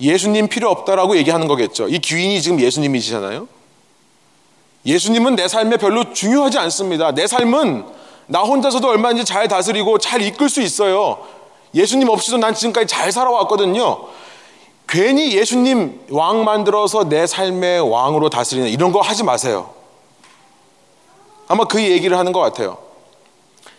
[0.00, 1.88] 예수님 필요 없다라고 얘기하는 거겠죠.
[1.88, 3.48] 이 귀인이 지금 예수님이시잖아요.
[4.86, 7.12] 예수님은 내 삶에 별로 중요하지 않습니다.
[7.12, 7.84] 내 삶은
[8.26, 11.18] 나 혼자서도 얼마든지 잘 다스리고 잘 이끌 수 있어요.
[11.74, 14.06] 예수님 없이도 난 지금까지 잘 살아왔거든요.
[14.88, 19.70] 괜히 예수님 왕 만들어서 내 삶의 왕으로 다스리는 이런 거 하지 마세요.
[21.46, 22.78] 아마 그 얘기를 하는 것 같아요.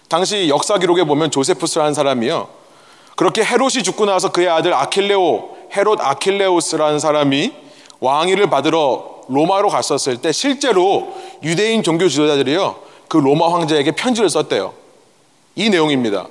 [0.08, 2.48] 당시 역사 기록에 보면 조세푸스라는 사람이요.
[3.16, 7.54] 그렇게 헤롯이 죽고 나서 그의 아들 아킬레오, 헤롯 아킬레오스라는 사람이
[8.00, 12.76] 왕위를 받으러 로마로 갔었을 때 실제로 유대인 종교 지도자들이요.
[13.08, 14.74] 그 로마 황제에게 편지를 썼대요.
[15.56, 16.28] 이 내용입니다.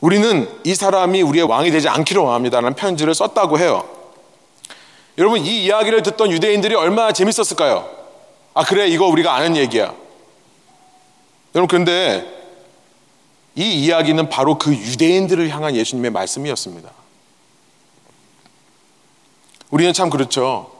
[0.00, 3.88] 우리는 이 사람이 우리의 왕이 되지 않기를 원합니다라는 편지를 썼다고 해요.
[5.18, 7.88] 여러분 이 이야기를 듣던 유대인들이 얼마나 재밌었을까요?
[8.54, 9.94] 아 그래 이거 우리가 아는 얘기야.
[11.54, 12.38] 여러분 근데
[13.56, 16.90] 이 이야기는 바로 그 유대인들을 향한 예수님의 말씀이었습니다.
[19.70, 20.70] 우리는 참 그렇죠.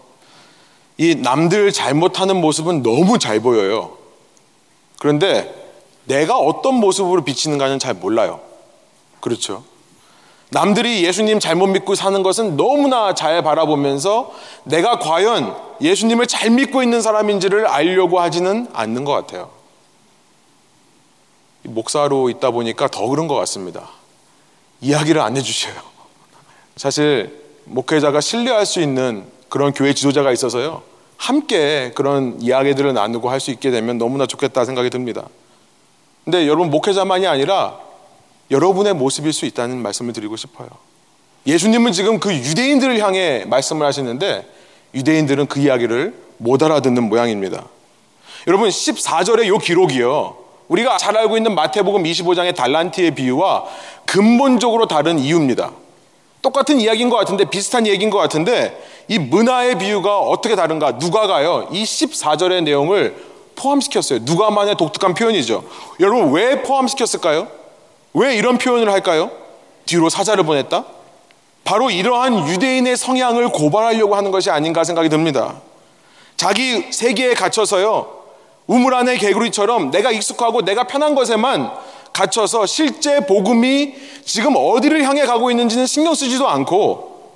[0.96, 3.98] 이 남들 잘못하는 모습은 너무 잘 보여요.
[5.00, 5.54] 그런데
[6.04, 8.47] 내가 어떤 모습으로 비치는가는 잘 몰라요.
[9.20, 9.64] 그렇죠.
[10.50, 14.32] 남들이 예수님 잘못 믿고 사는 것은 너무나 잘 바라보면서
[14.64, 19.50] 내가 과연 예수님을 잘 믿고 있는 사람인지를 알려고 하지는 않는 것 같아요.
[21.64, 23.90] 목사로 있다 보니까 더 그런 것 같습니다.
[24.80, 25.74] 이야기를 안 해주셔요.
[26.76, 30.82] 사실 목회자가 신뢰할 수 있는 그런 교회 지도자가 있어서요.
[31.18, 35.28] 함께 그런 이야기들을 나누고 할 수 있게 되면 너무나 좋겠다 생각이 듭니다.
[36.24, 37.78] 근데 여러분 목회자만이 아니라
[38.50, 40.68] 여러분의 모습일 수 있다는 말씀을 드리고 싶어요.
[41.46, 44.46] 예수님은 지금 그 유대인들을 향해 말씀을 하시는데
[44.94, 47.66] 유대인들은 그 이야기를 못 알아듣는 모양입니다.
[48.46, 50.36] 여러분 14절의 이 기록이요.
[50.68, 53.64] 우리가 잘 알고 있는 마태복음 25장의 달란트의 비유와
[54.06, 55.72] 근본적으로 다른 이유입니다.
[56.42, 60.92] 똑같은 이야기인 것 같은데 비슷한 얘기인 것 같은데 이 문화의 비유가 어떻게 다른가?
[60.92, 61.68] 누가가요.
[61.72, 63.16] 이 14절의 내용을
[63.56, 64.20] 포함시켰어요.
[64.22, 65.64] 누가만의 독특한 표현이죠.
[66.00, 67.57] 여러분 왜 포함시켰을까요?
[68.14, 69.30] 왜 이런 표현을 할까요?
[69.86, 70.84] 뒤로 사자를 보냈다?
[71.64, 75.60] 바로 이러한 유대인의 성향을 고발하려고 하는 것이 아닌가 생각이 듭니다.
[76.36, 78.18] 자기 세계에 갇혀서요.
[78.66, 81.70] 우물 안의 개구리처럼 내가 익숙하고 내가 편한 것에만
[82.12, 83.94] 갇혀서 실제 복음이
[84.24, 87.32] 지금 어디를 향해 가고 있는지는 신경 쓰지도 않고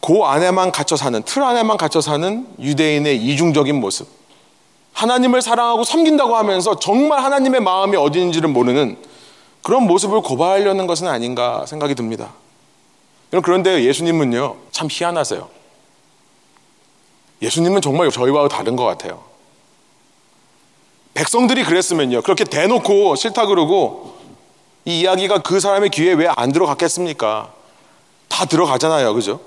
[0.00, 4.21] 그 안에만 갇혀 사는 틀 안에만 갇혀 사는 유대인의 이중적인 모습.
[4.92, 8.96] 하나님을 사랑하고 섬긴다고 하면서 정말 하나님의 마음이 어디 있는지를 모르는
[9.62, 12.32] 그런 모습을 고발하려는 것은 아닌가 생각이 듭니다.
[13.42, 15.48] 그런데 예수님은요, 참 희한하세요.
[17.40, 19.24] 예수님은 정말 저희와 다른 것 같아요.
[21.14, 24.18] 백성들이 그랬으면요, 그렇게 대놓고 싫다 그러고
[24.84, 27.52] 이 이야기가 그 사람의 귀에 왜 안 들어갔겠습니까?
[28.28, 29.40] 다 들어가잖아요, 그죠?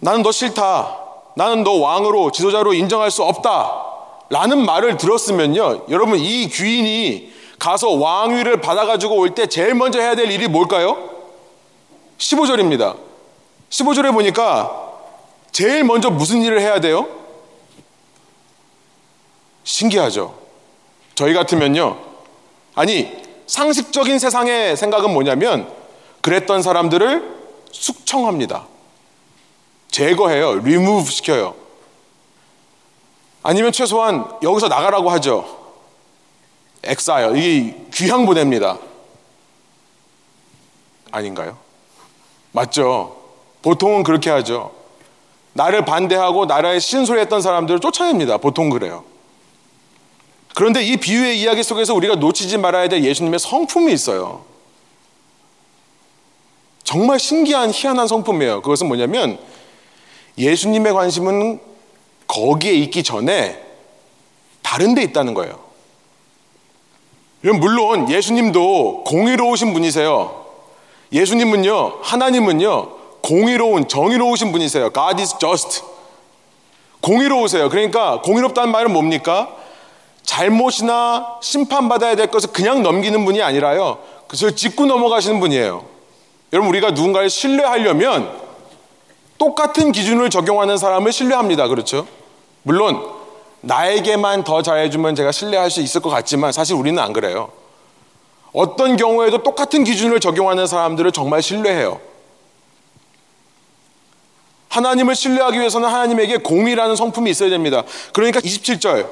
[0.00, 1.01] 나는 너 싫다.
[1.34, 3.86] 나는 너 왕으로 지도자로 인정할 수 없다.
[4.30, 5.86] 라는 말을 들었으면요.
[5.90, 11.10] 여러분 이 귀인이 가서 왕위를 받아가지고 올 때 제일 먼저 해야 될 일이 뭘까요?
[12.18, 12.96] 15절입니다.
[13.70, 14.70] 15절에 보니까
[15.52, 17.06] 제일 먼저 무슨 일을 해야 돼요?
[19.64, 20.34] 신기하죠.
[21.14, 21.98] 저희 같으면요.
[22.74, 23.12] 아니,
[23.46, 25.70] 상식적인 세상의 생각은 뭐냐면
[26.22, 28.66] 그랬던 사람들을 숙청합니다.
[29.92, 30.54] 제거해요.
[30.54, 31.54] 리무브 시켜요.
[33.44, 35.60] 아니면 최소한 여기서 나가라고 하죠.
[36.82, 37.36] 엑사요.
[37.36, 38.78] 이게 귀향 보냅니다.
[41.12, 41.58] 아닌가요?
[42.52, 43.16] 맞죠?
[43.60, 44.72] 보통은 그렇게 하죠.
[45.52, 48.38] 나를 반대하고 나라에 신소리했던 사람들을 쫓아냅니다.
[48.38, 49.04] 보통 그래요.
[50.54, 54.44] 그런데 이 비유의 이야기 속에서 우리가 놓치지 말아야 될 예수님의 성품이 있어요.
[56.82, 58.62] 정말 신기한 희한한 성품이에요.
[58.62, 59.38] 그것은 뭐냐면
[60.38, 61.60] 예수님의 관심은
[62.26, 63.62] 거기에 있기 전에
[64.62, 65.58] 다른 데 있다는 거예요.
[67.42, 70.44] 물론 예수님도 공의로우신 분이세요.
[71.12, 72.88] 예수님은요, 하나님은요,
[73.20, 74.90] 공의로운, 정의로우신 분이세요.
[74.92, 75.82] God is just.
[77.00, 77.68] 공의로우세요.
[77.68, 79.54] 그러니까 공의롭다는 말은 뭡니까?
[80.22, 83.98] 잘못이나 심판받아야 될 것을 그냥 넘기는 분이 아니라요.
[84.28, 85.84] 그래서 짚고 넘어가시는 분이에요.
[86.52, 88.41] 여러분, 우리가 누군가를 신뢰하려면
[89.42, 91.66] 똑같은 기준을 적용하는 사람을 신뢰합니다.
[91.66, 92.06] 그렇죠?
[92.62, 93.04] 물론,
[93.62, 97.50] 나에게만 더 잘해주면 제가 신뢰할 수 있을 것 같지만 사실 우리는 안 그래요.
[98.52, 102.00] 어떤 경우에도 똑같은 기준을 적용하는 사람들을 정말 신뢰해요.
[104.68, 107.82] 하나님을 신뢰하기 위해서는 하나님에게 공의라는 성품이 있어야 됩니다.
[108.12, 109.08] 그러니까 27절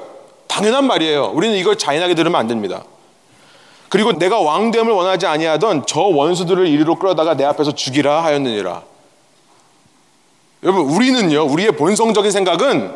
[0.47, 1.31] 당연한 말이에요.
[1.33, 2.85] 우리는 이걸 잔인하게 들으면 안 됩니다.
[3.89, 8.90] 그리고 내가 왕됨을 원하지 아니하던 저 원수들을 이리로 끌어다가 내 앞에서 죽이라 하였느니라.
[10.63, 11.45] 여러분 우리는요.
[11.45, 12.95] 우리의 본성적인 생각은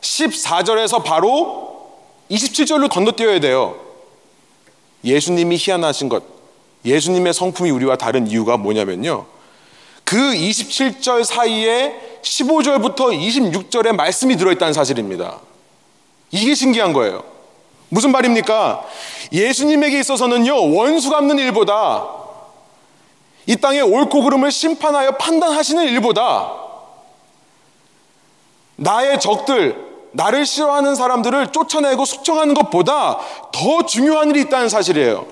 [0.00, 1.92] 14절에서 바로
[2.30, 3.76] 27절로 건너뛰어야 돼요.
[5.04, 6.22] 예수님이 희한하신 것,
[6.84, 9.24] 예수님의 성품이 우리와 다른 이유가 뭐냐면요.
[10.04, 15.40] 그 27절 사이에 15절부터 26절의 말씀이 들어있다는 사실입니다.
[16.30, 17.24] 이게 신기한 거예요.
[17.88, 18.84] 무슨 말입니까?
[19.32, 22.06] 예수님에게 있어서는요, 원수 갚는 일보다
[23.46, 26.67] 이 땅의 옳고 그름을 심판하여 판단하시는 일보다
[28.78, 29.76] 나의 적들,
[30.12, 33.18] 나를 싫어하는 사람들을 쫓아내고 숙청하는 것보다
[33.52, 35.26] 더 중요한 일이 있다는 사실이에요.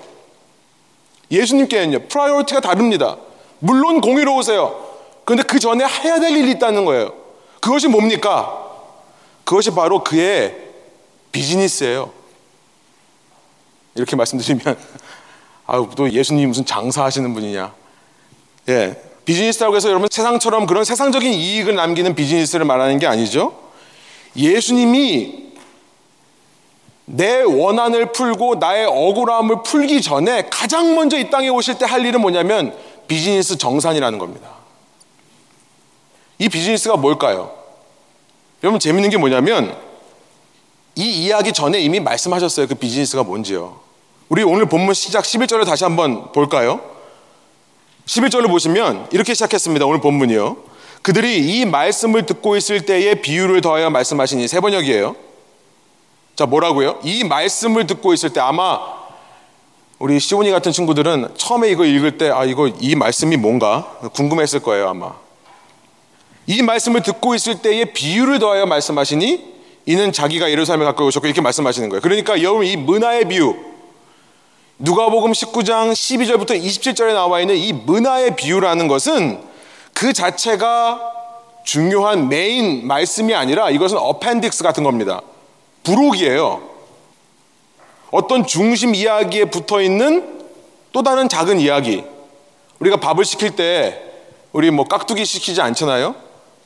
[1.31, 3.17] 예수님께는요, priority가 다릅니다.
[3.59, 4.85] 물론 공의로우세요.
[5.25, 7.13] 그런데 그 전에 해야 될 일이 있다는 거예요.
[7.61, 8.65] 그것이 뭡니까?
[9.43, 10.55] 그것이 바로 그의
[11.31, 12.11] 비즈니스예요.
[13.95, 14.77] 이렇게 말씀드리면
[15.67, 17.73] 아유 또 예수님이 무슨 장사하시는 분이냐?
[18.69, 23.53] 예, 비즈니스라고 해서 여러분 세상처럼 그런 세상적인 이익을 남기는 비즈니스를 말하는 게 아니죠.
[24.37, 25.47] 예수님이
[27.03, 32.21] 내 원한을 풀고 나의 억울함을 풀기 전에 가장 먼저 이 땅에 오실 때 할 일은
[32.21, 32.73] 뭐냐면
[33.09, 34.47] 비즈니스 정산이라는 겁니다.
[36.39, 37.51] 이 비즈니스가 뭘까요?
[38.63, 39.75] 여러분 재밌는 게 뭐냐면
[40.95, 42.67] 이 이야기 전에 이미 말씀하셨어요.
[42.67, 43.77] 그 비즈니스가 뭔지요.
[44.29, 46.96] 우리 오늘 본문 시작 11절을 다시 한번 볼까요?
[48.07, 49.85] 11절을 보시면 이렇게 시작했습니다.
[49.85, 50.57] 오늘 본문이요.
[51.01, 55.15] 그들이 이 말씀을 듣고 있을 때에 비유를 더하여 말씀하시니 세 번역이에요.
[56.35, 56.99] 자, 뭐라고요?
[57.03, 58.79] 이 말씀을 듣고 있을 때 아마
[59.99, 64.89] 우리 시온이 같은 친구들은 처음에 이거 읽을 때 아, 이거 이 말씀이 뭔가 궁금했을 거예요,
[64.89, 65.13] 아마.
[66.45, 71.89] 이 말씀을 듣고 있을 때에 비유를 더하여 말씀하시니 이는 자기가 예루살렘에 가까이 오셨고 이렇게 말씀하시는
[71.89, 72.01] 거예요.
[72.01, 73.55] 그러니까 여러분 이 문화의 비유
[74.79, 79.43] 누가복음 19장 12절부터 27절에 나와 있는 이 문화의 비유라는 것은
[79.93, 81.01] 그 자체가
[81.63, 85.21] 중요한 메인 말씀이 아니라 이것은 어펜딕스 같은 겁니다.
[85.83, 86.61] 부록이에요.
[88.11, 90.45] 어떤 중심 이야기에 붙어 있는
[90.91, 92.03] 또 다른 작은 이야기.
[92.79, 93.99] 우리가 밥을 시킬 때
[94.53, 96.13] 우리 뭐 깍두기 시키지 않잖아요.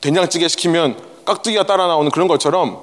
[0.02, 2.78] 된장찌개 시키면 깍두기가 따라 나오는 그런 것처럼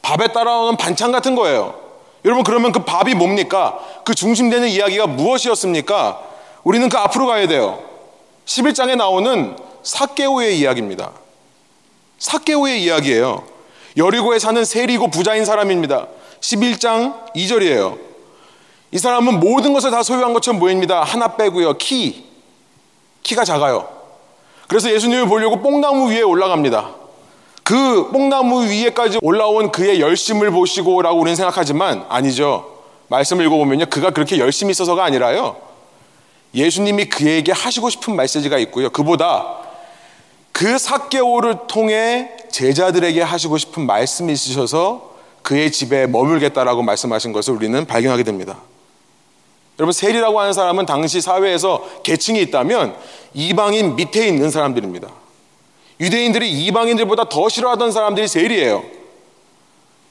[0.00, 1.79] 밥에 따라 나오는 반찬 같은 거예요.
[2.24, 3.78] 여러분 그러면 그 밥이 뭡니까?
[4.04, 6.20] 그 중심되는 이야기가 무엇이었습니까?
[6.64, 7.82] 우리는 그 앞으로 가야 돼요.
[8.44, 11.12] 11장에 나오는 사케오의 이야기입니다.
[12.18, 13.44] 사케오의 이야기예요.
[13.96, 16.06] 여리고에 사는 세리고 부자인 사람입니다.
[16.40, 17.98] 11장 2절이에요.
[18.92, 21.02] 이 사람은 모든 것을 다 소유한 것처럼 보입니다.
[21.02, 21.78] 하나 빼고요.
[21.78, 22.26] 키.
[23.22, 23.88] 키가 작아요.
[24.68, 26.99] 그래서 예수님을 보려고 뽕나무 위에 올라갑니다.
[27.70, 32.68] 그 뽕나무 위에까지 올라온 그의 열심을 보시고라고 우리는 생각하지만 아니죠.
[33.06, 33.86] 말씀을 읽어보면요.
[33.86, 35.54] 그가 그렇게 열심히 있어서가 아니라요.
[36.52, 38.90] 예수님이 그에게 하시고 싶은 메시지가 있고요.
[38.90, 39.58] 그보다
[40.50, 48.24] 그 사개오를 통해 제자들에게 하시고 싶은 말씀이 있으셔서 그의 집에 머물겠다라고 말씀하신 것을 우리는 발견하게
[48.24, 48.58] 됩니다.
[49.78, 52.96] 여러분 세리라고 하는 사람은 당시 사회에서 계층이 있다면
[53.32, 55.20] 이방인 밑에 있는 사람들입니다.
[56.00, 58.82] 유대인들이 이방인들보다 더 싫어하던 사람들이 세리예요.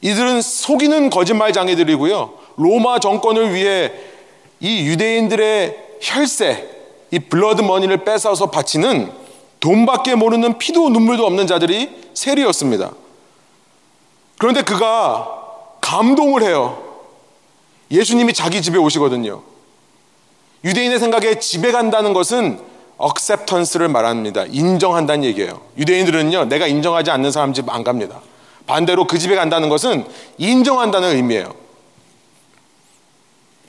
[0.02, 2.34] 이들은 속이는 거짓말 장애들이고요.
[2.58, 3.91] 로마 정권을 위해
[4.60, 6.69] 이 유대인들의 혈세,
[7.12, 9.12] 이 blood money를 뺏어서 바치는
[9.60, 12.91] 돈밖에 모르는 피도 눈물도 없는 자들이 세리였습니다.
[14.38, 15.28] 그런데 그가
[15.82, 16.82] 감동을 해요.
[17.91, 19.41] 예수님이 자기 집에 오시거든요.
[20.63, 22.60] 유대인의 생각에 집에 간다는 것은
[23.01, 24.45] acceptance를 말합니다.
[24.45, 25.62] 인정한다는 얘기예요.
[25.77, 28.19] 유대인들은요, 내가 인정하지 않는 사람 집 안 갑니다.
[28.67, 30.05] 반대로 그 집에 간다는 것은
[30.38, 31.53] 인정한다는 의미예요.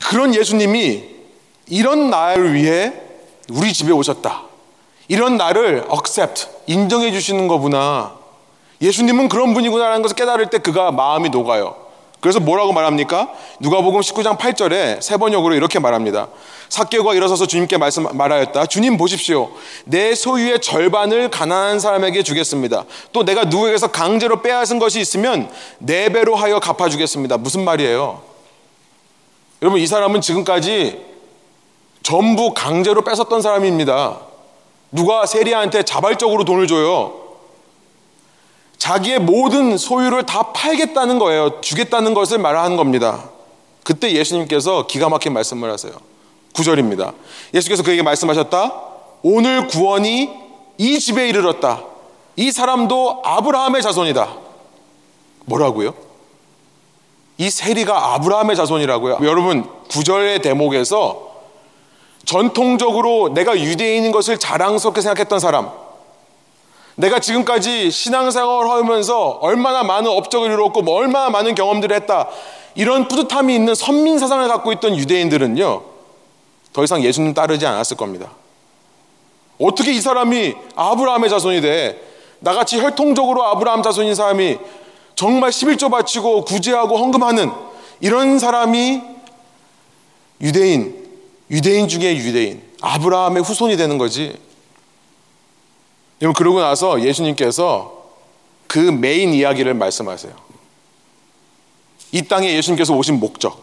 [0.08, 1.04] 그런 예수님이
[1.68, 2.92] 이런 나를 위해
[3.50, 4.42] 우리 집에 오셨다.
[5.08, 8.14] 이런 나를 accept, 인정해 주시는 거구나.
[8.80, 11.76] 예수님은 그런 분이구나라는 것을 깨달을 때 그가 마음이 녹아요.
[12.20, 13.32] 그래서 뭐라고 말합니까?
[13.60, 16.28] 누가복음 19장 8절에 세 번역으로 이렇게 말합니다.
[16.68, 18.66] 사개오가 일어서서 주님께 말씀 말하였다.
[18.66, 19.50] 주님 보십시오.
[19.86, 22.84] 내 소유의 절반을 가난한 사람에게 주겠습니다.
[23.12, 27.38] 또 내가 누구에게서 강제로 빼앗은 것이 있으면 네 배로 하여 갚아 주겠습니다.
[27.38, 28.22] 무슨 말이에요?
[29.62, 31.04] 여러분 이 사람은 지금까지
[32.02, 34.20] 전부 강제로 뺏었던 사람입니다.
[34.92, 37.29] 누가 세리아한테 자발적으로 돈을 줘요?
[38.80, 41.60] 자기의 모든 소유를 다 팔겠다는 거예요.
[41.60, 43.28] 주겠다는 것을 말하는 겁니다.
[43.84, 45.92] 그때 예수님께서 기가 막힌 말씀을 하세요.
[46.54, 47.12] 9절입니다.
[47.52, 48.72] 예수께서 그에게 말씀하셨다.
[49.22, 50.30] 오늘 구원이
[50.78, 51.82] 이 집에 이르렀다.
[52.36, 54.34] 이 사람도 아브라함의 자손이다.
[55.44, 55.92] 뭐라고요?
[57.36, 59.18] 이 세리가 아브라함의 자손이라고요.
[59.22, 61.28] 여러분, 9절의 대목에서
[62.24, 65.70] 전통적으로 내가 유대인인 것을 자랑스럽게 생각했던 사람,
[67.00, 72.28] 내가 지금까지 신앙생활을 하면서 얼마나 많은 업적을 이루었고 뭐 얼마나 많은 경험들을 했다.
[72.74, 75.82] 이런 뿌듯함이 있는 선민 사상을 갖고 있던 유대인들은요.
[76.72, 78.30] 더 이상 예수님 따르지 않았을 겁니다.
[79.58, 82.00] 어떻게 이 사람이 아브라함의 자손이 돼?
[82.40, 84.58] 나같이 혈통적으로 아브라함 자손인 사람이
[85.14, 87.50] 정말 11조 바치고 구제하고 헌금하는
[88.00, 89.02] 이런 사람이
[90.40, 90.96] 유대인,
[91.50, 94.49] 유대인 중에 유대인, 아브라함의 후손이 되는 거지.
[96.20, 98.04] 여러분 그러고 나서 예수님께서
[98.66, 100.34] 그 메인 이야기를 말씀하세요.
[102.12, 103.62] 이 땅에 예수님께서 오신 목적,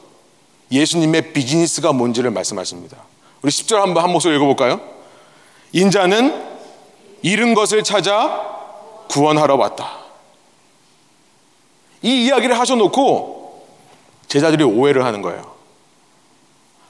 [0.72, 2.98] 예수님의 비즈니스가 뭔지를 말씀하십니다.
[3.42, 4.82] 우리 10절 한번 한 목소리 읽어볼까요?
[5.72, 6.44] 인자는
[7.22, 8.58] 잃은 것을 찾아
[9.10, 10.00] 구원하러 왔다.
[12.02, 13.68] 이 이야기를 하셔놓고
[14.28, 15.57] 제자들이 오해를 하는 거예요.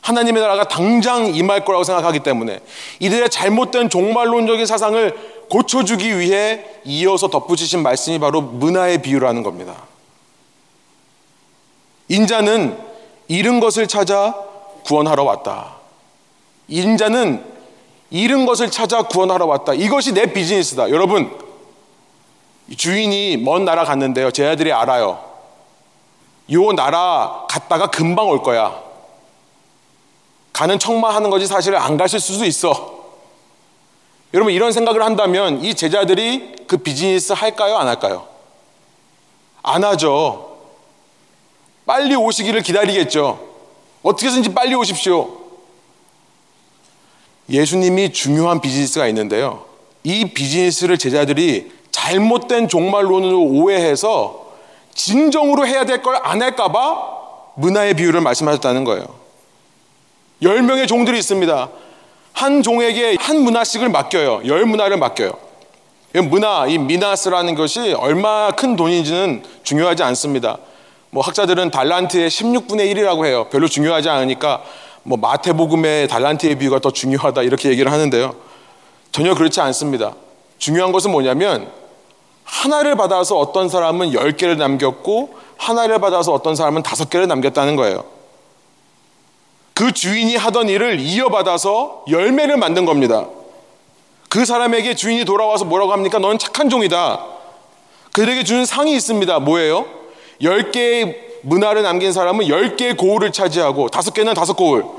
[0.07, 2.61] 하나님의 나라가 당장 임할 거라고 생각하기 때문에
[2.99, 9.75] 이들의 잘못된 종말론적인 사상을 고쳐주기 위해 이어서 덧붙이신 말씀이 바로 문화의 비유라는 겁니다.
[12.07, 12.77] 인자는
[13.27, 14.33] 잃은 것을 찾아
[14.85, 15.75] 구원하러 왔다.
[16.69, 17.43] 인자는
[18.09, 19.73] 잃은 것을 찾아 구원하러 왔다.
[19.73, 20.89] 이것이 내 비즈니스다.
[20.89, 21.37] 여러분,
[22.77, 24.31] 주인이 먼 나라 갔는데요.
[24.31, 25.21] 제 아들이 알아요.
[26.53, 28.86] 요 나라 갔다가 금방 올 거야.
[30.53, 32.95] 가는 척만 하는 거지 사실 안 가실 수도 있어.
[34.33, 37.77] 여러분 이런 생각을 한다면 이 제자들이 그 비즈니스 할까요?
[37.77, 38.27] 안 할까요?
[39.63, 40.57] 안 하죠.
[41.85, 43.39] 빨리 오시기를 기다리겠죠.
[44.03, 45.37] 어떻게 든지 빨리 오십시오.
[47.49, 49.65] 예수님이 중요한 비즈니스가 있는데요.
[50.03, 54.47] 이 비즈니스를 제자들이 잘못된 종말론으로 오해해서
[54.93, 57.17] 진정으로 해야 될 걸 안 할까봐
[57.55, 59.05] 문화의 비유를 말씀하셨다는 거예요.
[60.41, 61.69] 열 명의 종들이 있습니다.
[62.33, 64.41] 한 종에게 한 문화씩을 맡겨요.
[64.45, 65.31] 열 문화를 맡겨요.
[66.29, 70.57] 문화, 이 미나스라는 것이 얼마나 큰 돈인지는 중요하지 않습니다.
[71.09, 73.47] 뭐 학자들은 달란트의 16분의 1이라고 해요.
[73.51, 74.61] 별로 중요하지 않으니까
[75.03, 78.35] 뭐 마태복음의 달란트의 비유가 더 중요하다 이렇게 얘기를 하는데요.
[79.11, 80.13] 전혀 그렇지 않습니다.
[80.57, 81.71] 중요한 것은 뭐냐면
[82.43, 88.16] 하나를 받아서 어떤 사람은 10개를 남겼고 하나를 받아서 어떤 사람은 5개를 남겼다는 거예요.
[89.77, 93.27] 그 주인이 하던 일을 이어받아서 열매를 만든 겁니다.
[94.27, 96.17] 그 사람에게 주인이 돌아와서 뭐라고 합니까?
[96.17, 97.23] 너는 착한 종이다.
[98.11, 99.37] 그들에게 주는 상이 있습니다.
[99.37, 99.85] 뭐예요?
[100.41, 104.89] 10개의 문화를 남긴 사람은 10개의 고울을 차지하고 5개는 5고울.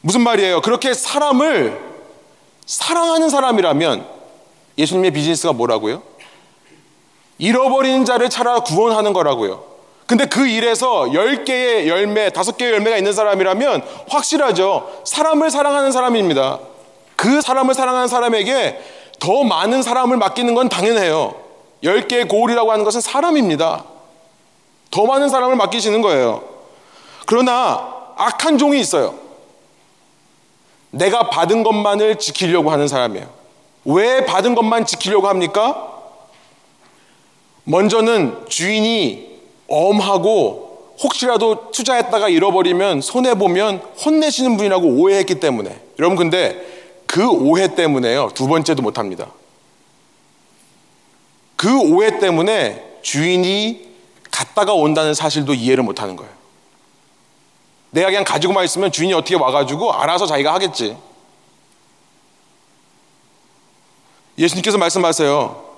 [0.00, 0.62] 무슨 말이에요?
[0.62, 1.78] 그렇게 사람을
[2.64, 4.06] 사랑하는 사람이라면
[4.78, 6.02] 예수님의 비즈니스가 뭐라고요?
[7.36, 9.69] 잃어버린 자를 찾아 구원하는 거라고요.
[10.10, 15.02] 근데 그 일에서 10개의 열매, 5개의 열매가 있는 사람이라면 확실하죠.
[15.04, 16.58] 사람을 사랑하는 사람입니다.
[17.14, 18.80] 그 사람을 사랑하는 사람에게
[19.20, 21.36] 더 많은 사람을 맡기는 건 당연해요.
[21.84, 23.84] 10개의 고울이라고 하는 것은 사람입니다.
[24.90, 26.42] 더 많은 사람을 맡기시는 거예요.
[27.26, 29.14] 그러나 악한 종이 있어요.
[30.90, 33.28] 내가 받은 것만을 지키려고 하는 사람이에요.
[33.84, 35.88] 왜 받은 것만 지키려고 합니까?
[37.62, 39.29] 먼저는 주인이
[39.70, 45.80] 엄하고 혹시라도 투자했다가 잃어버리면 손해보면 혼내시는 분이라고 오해했기 때문에.
[45.98, 46.60] 여러분 근데
[47.06, 48.30] 그 오해 때문에요.
[48.34, 49.28] 두 번째도 못합니다.
[51.56, 53.88] 그 오해 때문에 주인이
[54.30, 56.30] 갔다가 온다는 사실도 이해를 못하는 거예요.
[57.90, 60.96] 내가 그냥 가지고만 있으면 주인이 어떻게 와가지고 알아서 자기가 하겠지.
[64.38, 65.70] 예수님께서 말씀하세요.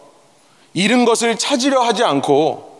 [0.74, 2.72] 잃은 것을 찾으려 하지 않고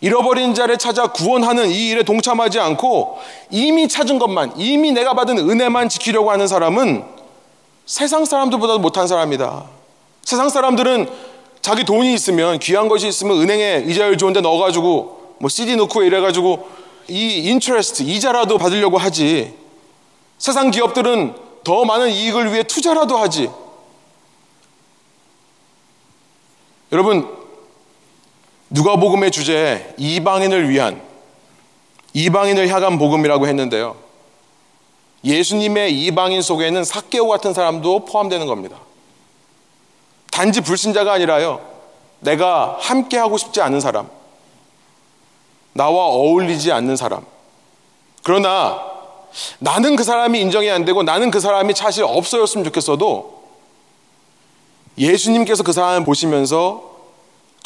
[0.00, 3.18] 잃어버린 자를 찾아 구원하는 이 일에 동참하지 않고
[3.50, 7.04] 이미 찾은 것만, 이미 내가 받은 은혜만 지키려고 하는 사람은
[7.86, 9.64] 세상 사람들보다도 못한 사람이다.
[10.22, 11.08] 세상 사람들은
[11.62, 16.68] 자기 돈이 있으면 귀한 것이 있으면 은행에 이자율 좋은데 넣어가지고 뭐 CD 넣고 이래가지고
[17.08, 19.54] 이 interest 이자라도 받으려고 하지.
[20.38, 21.34] 세상 기업들은
[21.64, 23.50] 더 많은 이익을 위해 투자라도 하지.
[26.92, 27.45] 여러분
[28.70, 31.00] 누가복음의 주제 이방인을 위한
[32.14, 33.96] 이방인을 향한 복음이라고 했는데요.
[35.24, 38.78] 예수님의 이방인 속에는 사개오 같은 사람도 포함되는 겁니다.
[40.30, 41.60] 단지 불신자가 아니라요.
[42.20, 44.08] 내가 함께 하고 싶지 않은 사람.
[45.72, 47.24] 나와 어울리지 않는 사람.
[48.22, 48.82] 그러나
[49.58, 53.44] 나는 그 사람이 인정이 안 되고 나는 그 사람이 사실 없어졌으면 좋겠어도
[54.98, 56.95] 예수님께서 그 사람을 보시면서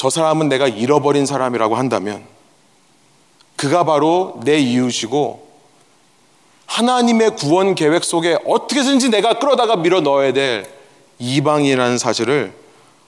[0.01, 2.25] 저 사람은 내가 잃어버린 사람이라고 한다면
[3.57, 5.47] 그가 바로 내 이웃이고
[6.65, 10.67] 하나님의 구원 계획 속에 어떻게든지 내가 끌어다가 밀어 넣어야 될
[11.19, 12.55] 이방이라는 사실을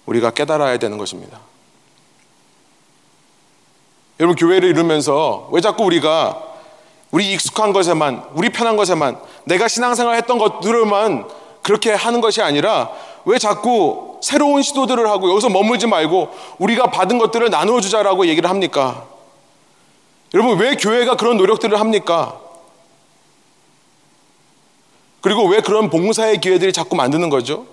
[0.04, 1.40] 우리가 깨달아야 되는 것입니다.
[4.20, 6.42] 여러분 교회를 이루면서 왜 자꾸 우리가
[7.10, 11.26] 우리 익숙한 것에만 우리 편한 것에만 내가 신앙생활 했던 것들만
[11.62, 12.90] 그렇게 하는 것이 아니라
[13.24, 19.06] 왜 자꾸 새로운 시도들을 하고 여기서 머물지 말고 우리가 받은 것들을 나누어 주자라고 얘기를 합니까?
[20.34, 22.38] 여러분 왜 교회가 그런 노력들을 합니까?
[25.20, 27.66] 그리고 왜 그런 봉사의 기회들이 자꾸 만드는 거죠?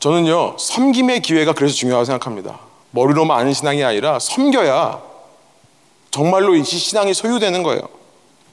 [0.00, 2.60] 저는요, 섬김의 기회가 그래서 중요하다고 생각합니다.
[2.90, 5.02] 머리로만 아는 신앙이 아니라 섬겨야
[6.10, 7.82] 정말로 이 신앙이 소유되는 거예요.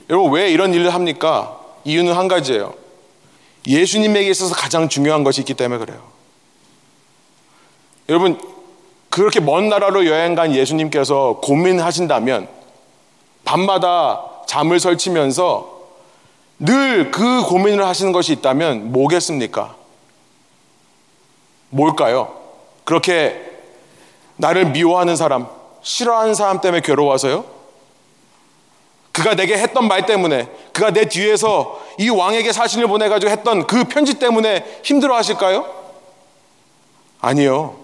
[0.10, 1.60] 여러분, 왜 이런 일을 합니까?
[1.86, 2.74] 이유는 한 가지예요.
[3.66, 6.02] 예수님에게 있어서 가장 중요한 것이 있기 때문에 그래요.
[8.10, 8.40] 여러분,
[9.10, 12.50] 그렇게 먼 나라로 여행 간 예수님께서 고민하신다면
[13.46, 15.74] 밤마다 잠을 설치면서
[16.60, 19.76] 늘 그 고민을 하시는 것이 있다면 뭐겠습니까?
[21.70, 22.34] 뭘까요?
[22.84, 23.42] 그렇게
[24.38, 25.48] 나를 미워하는 사람,
[25.82, 27.55] 싫어하는 사람 때문에 괴로워서요?
[29.16, 34.16] 그가 내게 했던 말 때문에, 그가 내 뒤에서 이 왕에게 사신을 보내가지고 했던 그 편지
[34.16, 35.66] 때문에 힘들어 하실까요?
[37.22, 37.78] 아니요.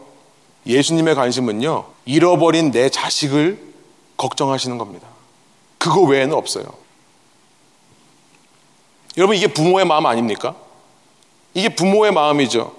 [0.66, 3.64] 예수님의 관심은요, 잃어버린 내 자식을
[4.18, 5.08] 걱정하시는 겁니다.
[5.78, 6.66] 그거 외에는 없어요.
[9.16, 10.56] 여러분, 이게 부모의 마음 아닙니까?
[11.54, 12.74] 이게 부모의 마음이죠.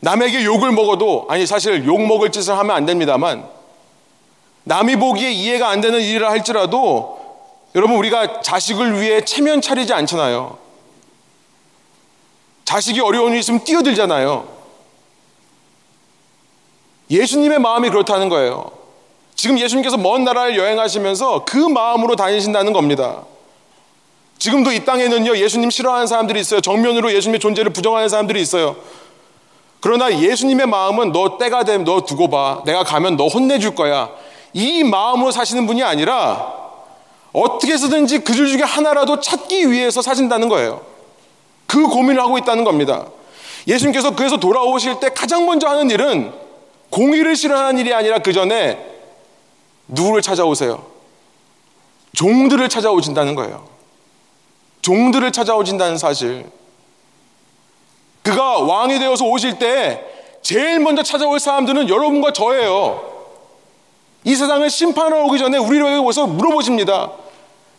[0.00, 3.57] 남에게 욕을 먹어도, 아니, 사실 욕 먹을 짓을 하면 안 됩니다만,
[4.68, 7.18] 남이 보기에 이해가 안 되는 일이라 할지라도,
[7.74, 10.58] 여러분, 우리가 자식을 위해 체면 차리지 않잖아요.
[12.66, 14.46] 자식이 어려운 일 있으면 뛰어들잖아요.
[17.10, 18.70] 예수님의 마음이 그렇다는 거예요.
[19.34, 23.22] 지금 예수님께서 먼 나라를 여행하시면서 그 마음으로 다니신다는 겁니다.
[24.38, 26.60] 지금도 이 땅에는요, 예수님 싫어하는 사람들이 있어요.
[26.60, 28.76] 정면으로 예수님의 존재를 부정하는 사람들이 있어요.
[29.80, 32.60] 그러나 예수님의 마음은 너 때가 되면 너 두고 봐.
[32.66, 34.10] 내가 가면 너 혼내줄 거야.
[34.58, 36.52] 이 마음으로 사시는 분이 아니라
[37.32, 40.84] 어떻게 해서든지 그줄 중에 하나라도 찾기 위해서 사신다는 거예요.
[41.68, 43.06] 그 고민을 하고 있다는 겁니다.
[43.68, 46.32] 예수님께서 그래서 돌아오실 때 가장 먼저 하는 일은
[46.90, 48.84] 공의를 실현하는 일이 아니라 그 전에
[49.86, 50.84] 누구를 찾아오세요?
[52.14, 53.64] 종들을 찾아오신다는 거예요.
[54.82, 56.50] 종들을 찾아오신다는 사실.
[58.24, 60.04] 그가 왕이 되어서 오실 때
[60.42, 63.17] 제일 먼저 찾아올 사람들은 여러분과 저예요.
[64.28, 67.12] 이 세상을 심판하러 오기 전에 우리에게 오서 물어보십니다.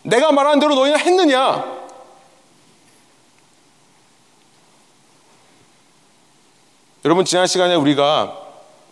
[0.02, 1.64] 내가 말한 대로 너희는 했느냐?
[7.06, 8.36] 여러분 지난 시간에 우리가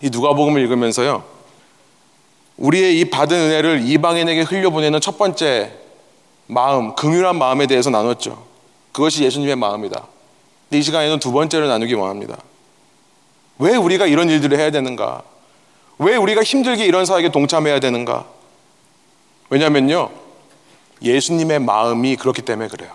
[0.01, 1.23] 이 누가복음을 읽으면서요.
[2.57, 5.73] 우리의 이 받은 은혜를 이방인에게 흘려보내는 첫 번째
[6.45, 8.45] 마음, 긍휼한 마음에 대해서 나눴죠.
[8.91, 10.05] 그것이 예수님의 마음이다.
[10.73, 12.37] 이 시간에는 두 번째로 나누기 원합니다.
[13.57, 15.23] 왜 우리가 이런 일들을 해야 되는가?
[15.99, 18.25] 왜 우리가 힘들게 이런 사역에 동참해야 되는가?
[19.49, 20.09] 왜냐면요.
[21.01, 22.91] 예수님의 마음이 그렇기 때문에 그래요.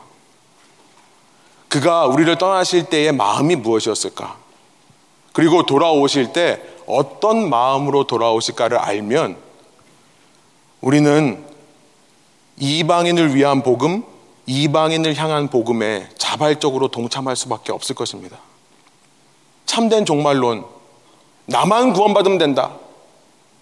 [1.68, 4.36] 그가 우리를 떠나실 때의 마음이 무엇이었을까?
[5.32, 9.36] 그리고 돌아오실 때 어떤 마음으로 돌아오실까를 알면
[10.80, 11.44] 우리는
[12.58, 14.04] 이방인을 위한 복음,
[14.46, 18.38] 이방인을 향한 복음에 자발적으로 동참할 수밖에 없을 것입니다.
[19.64, 20.66] 참된 종말론,
[21.46, 22.72] 나만 구원받으면 된다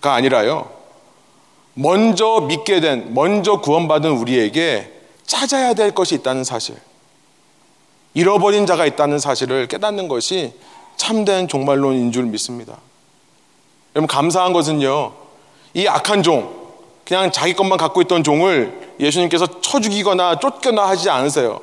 [0.01, 0.71] 가 아니라요.
[1.75, 4.93] 먼저 믿게 된, 먼저 구원받은 우리에게
[5.25, 6.77] 찾아야 될 것이 있다는 사실,
[8.15, 10.53] 잃어버린 자가 있다는 사실을 깨닫는 것이
[10.97, 12.79] 참된 종말론인 줄 믿습니다.
[13.95, 15.13] 여러분, 감사한 것은요,
[15.75, 16.61] 이 악한 종,
[17.05, 21.61] 그냥 자기 것만 갖고 있던 종을 예수님께서 쳐 죽이거나 쫓거나 하지 않으세요.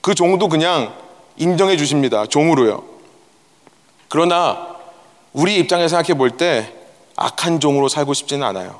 [0.00, 0.94] 그 종도 그냥
[1.36, 2.26] 인정해 주십니다.
[2.26, 2.84] 종으로요.
[4.08, 4.76] 그러나
[5.32, 6.77] 우리 입장에서 생각해 볼 때
[7.18, 8.78] 악한 종으로 살고 싶지는 않아요.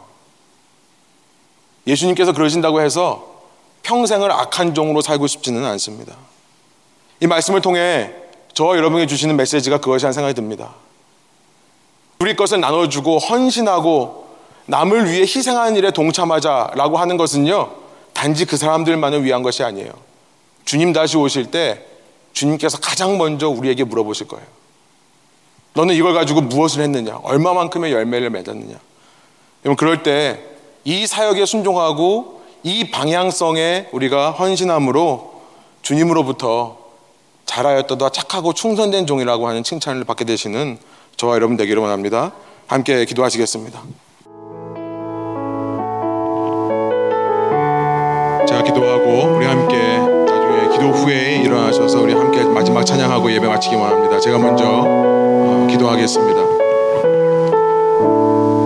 [1.86, 3.42] 예수님께서 그러신다고 해서
[3.82, 6.14] 평생을 악한 종으로 살고 싶지는 않습니다.
[7.20, 8.12] 이 말씀을 통해
[8.54, 10.74] 저와 여러분에게 주시는 메시지가 그것이 한 생각이 듭니다.
[12.20, 14.28] 우리 것을 나눠주고 헌신하고
[14.66, 17.72] 남을 위해 희생하는 일에 동참하자라고 하는 것은요,
[18.12, 19.90] 단지 그 사람들만을 위한 것이 아니에요.
[20.64, 21.84] 주님 다시 오실 때
[22.34, 24.46] 주님께서 가장 먼저 우리에게 물어보실 거예요.
[25.78, 27.20] 너는 이걸 가지고 무엇을 했느냐?
[27.22, 28.76] 얼마만큼의 열매를 맺었느냐?
[29.64, 30.48] 여러분, 그럴 때
[30.88, 35.32] 이 사역에 순종하고 이 방향성에 우리가 헌신함으로
[35.82, 36.78] 주님으로부터
[37.44, 40.78] 잘하였다도 착하고 충성된 종이라고 하는 칭찬을 받게 되시는
[41.18, 42.32] 저와 여러분 되기를 원합니다.
[42.66, 43.82] 함께 기도하시겠습니다.
[48.48, 54.20] 제가 기도하고 우리 함께 나중에 기도 후에 일어나셔서 우리 함께 마지막 찬양하고 예배 마치기 원합니다.
[54.20, 55.17] 제가 먼저 어,
[55.78, 56.40] 기도하겠습니다.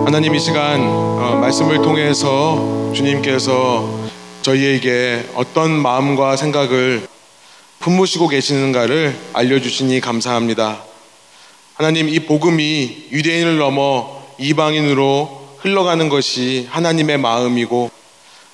[0.05, 3.87] 하나님 이 시간 어, 말씀을 통해서 주님께서
[4.41, 7.07] 저희에게 어떤 마음과 생각을
[7.79, 10.83] 품으시고 계시는가를 알려주시니 감사합니다.
[11.75, 17.91] 하나님 이 복음이 유대인을 넘어 이방인으로 흘러가는 것이 하나님의 마음이고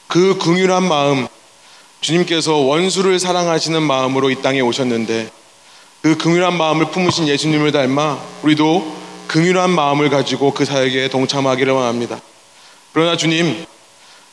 [0.07, 1.27] 그 긍휼한 마음
[2.01, 5.38] 주님께서 원수를 사랑하시는 마음으로 이 땅에 오셨는데
[6.01, 8.95] 그 긍휼한 마음을 품으신 예수님을 닮아 우리도
[9.27, 12.19] 긍휼한 마음을 가지고 그 사역에 동참하기를 원합니다.
[12.93, 13.65] 그러나 주님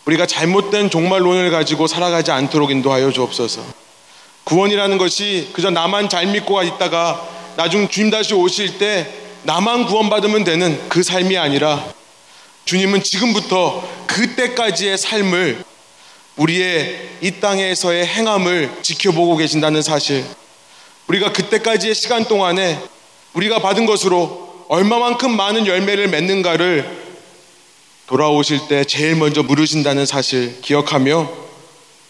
[0.05, 3.63] 우리가 잘못된 종말론을 가지고 살아가지 않도록 인도하여 주옵소서.
[4.45, 9.13] 구원이라는 것이 그저 나만 잘 믿고 있다가 나중 주님 다시 오실 때
[9.43, 11.85] 나만 구원받으면 되는 그 삶이 아니라
[12.65, 15.65] 주님은 지금부터 그때까지의 삶을
[16.37, 20.25] 우리의 이 땅에서의 행함을 지켜보고 계신다는 사실.
[21.09, 22.81] 우리가 그때까지의 시간 동안에
[23.35, 27.07] 우리가 받은 것으로 얼마만큼 많은 열매를 맺는가를
[28.07, 31.31] 돌아오실 때 제일 먼저 물으신다는 사실 기억하며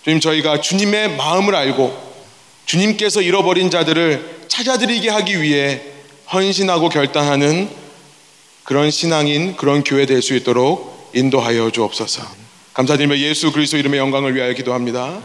[0.04, 2.06] 주님 저희가 주님의 마음을 알고
[2.66, 5.82] 주님께서 잃어버린 자들을 찾아드리게 하기 위해
[6.32, 7.68] 헌신하고 결단하는
[8.64, 12.22] 그런 신앙인 그런 교회 될 수 있도록 인도하여 주옵소서.
[12.74, 15.20] 감사드리며 예수 그리스도 이름의 영광을 위하여 기도합니다.